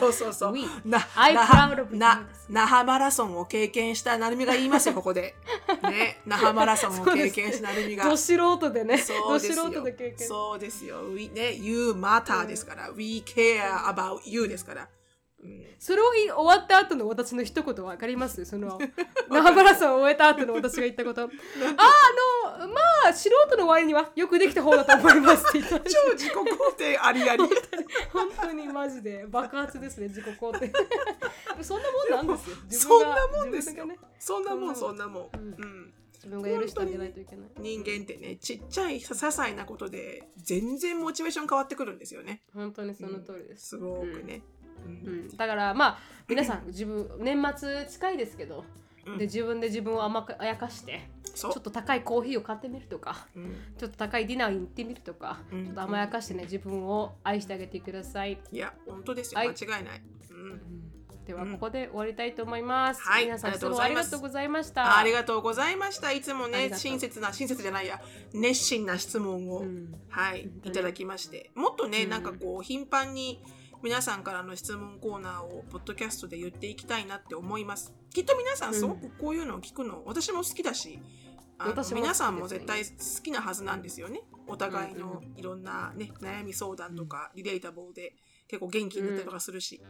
[0.00, 0.52] そうそうそう。
[0.52, 5.34] We な I 那 proud 覇 of you な那覇マラソンを経験した成美が言いますよ、ここで。
[5.90, 8.04] ね、那覇マラソンを経験した成美が。
[8.04, 8.96] ど素人でね。
[8.96, 10.28] どそうですよ素人で経験。
[10.28, 11.02] そうですよ。
[11.14, 12.90] We, ね、You matter ですから。
[12.94, 14.88] We care about you ですから。
[15.44, 18.44] うんそれを終わった後の私の一言わかります？
[18.46, 18.78] その
[19.28, 21.22] 那覇マラソンを終えた後の私が言ったこと。
[21.22, 27.42] ああのまあ素人の割にはよくできた方だと思いますって言った超自己肯定ありあり。
[28.12, 30.72] 本当にマジで爆発ですね自己肯定。
[31.62, 32.56] そんなもんなんですよ。
[32.64, 33.98] 自そんなもんですよね。
[34.18, 35.28] そんなもん、そそんなもん。
[35.34, 37.50] うんうん自分が許してあげないといけない。
[37.58, 42.40] 人間ってね、ちっちゃい些細なことで全然モチベーション変わってくるんですよね。
[42.54, 43.68] 本当にその通りです。
[43.68, 44.40] すごくね。
[44.84, 45.26] ううん。
[45.26, 48.64] ん、だからまあ皆さん自分年末近いですけど、
[49.06, 49.18] うん。
[49.18, 53.56] で自分で自分を甘くあやかしてちょっと高いコーヒーを買ってみるとかうん。
[53.76, 55.64] ちょっと高いディナーに行ってみるとか、うん。
[55.64, 59.38] ちょっと甘やかしてね自分を愛してあげてください、いや、本当ですよ。
[59.38, 59.48] はい。
[59.48, 60.02] 間違いない。
[60.30, 60.94] うん。
[61.24, 63.24] ではうんここで終わりたいと思います、はい。
[63.24, 64.06] 皆さんありがとうございます。
[64.08, 64.98] ありがとうございました。
[64.98, 66.12] ありがとうございました。
[66.12, 68.00] いつもね、親切な、親切じゃないや、
[68.34, 69.94] 熱心な質問を、うん。
[70.10, 71.50] はい、いただきまして。
[71.54, 72.10] もっとね、うん。
[72.10, 73.42] なんかこう、頻繁に
[73.84, 77.92] 皆さんからの質問コーナーを、ポッドキャストで言っていきたいなって思います。
[78.14, 81.00] きっと皆さん、すごくこういうのを聞くの、私も好きだし、
[81.58, 81.74] あね。
[81.92, 82.90] 皆さんも絶対好
[83.22, 84.22] きなはずなんですよね。
[84.46, 88.14] お互いのいろんなね、悩み相談とか、リレータボーで
[88.48, 89.82] 結構元気になったりとかするし。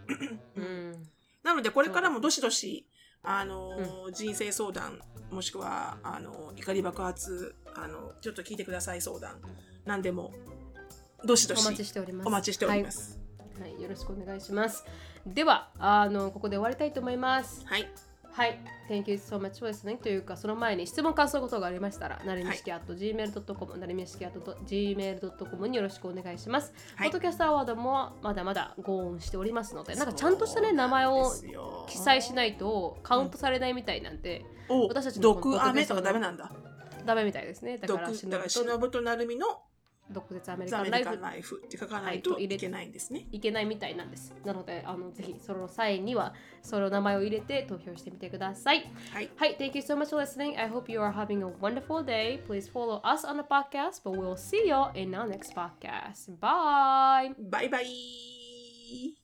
[0.56, 1.08] うん。
[1.44, 2.88] なので、これからもどしどし、
[3.22, 4.98] あの、人生相談、
[5.30, 9.40] もしくは、あの、怒り爆発、あの、ちょっと聞いてください相談、
[9.84, 10.34] なんでも、
[11.24, 12.26] どしどしお待ちしております。
[12.26, 13.23] お待ちしております。
[13.60, 14.84] はい、はい、よろしくお願いします。
[15.26, 17.64] ではあのここで終わりたいと思います。
[17.66, 17.88] はい。
[18.34, 18.58] はい、
[18.90, 19.96] Thank you so much for listening.
[19.96, 26.72] というか、その前に質問感想ことがありましたら、なれみしき at gmail.com、なれみしき at gmail.com によろしくお願いします。
[26.96, 27.10] はい。
[27.10, 31.30] ポッドキャストアワードもまだまだご音しておりますので、なんかちゃんとしたね、名前を
[31.86, 36.50] 記載しないとカウントされないみたいなんで、お私たちの毒アメとかダメなんだ。
[37.06, 37.78] ダメみたいですね。
[37.78, 39.46] だ毒から、だから、しのぶとなるみの
[40.14, 43.26] 毒舌アメリカンライフライフって書かないとはいと入れていけないんですね。
[43.32, 44.34] いけないみたいなんです。
[44.44, 48.90] なので、あのぜひその際にはその名前を入れて投票してみてください。
[49.12, 49.30] はい。
[49.36, 50.58] はい、thank you so much for listening.
[50.58, 52.42] I hope you are having a wonderful day.
[52.46, 56.38] Please follow us on the podcast, but we'll see you in our next podcast.
[56.38, 57.34] Bye.
[57.50, 59.23] バイバイ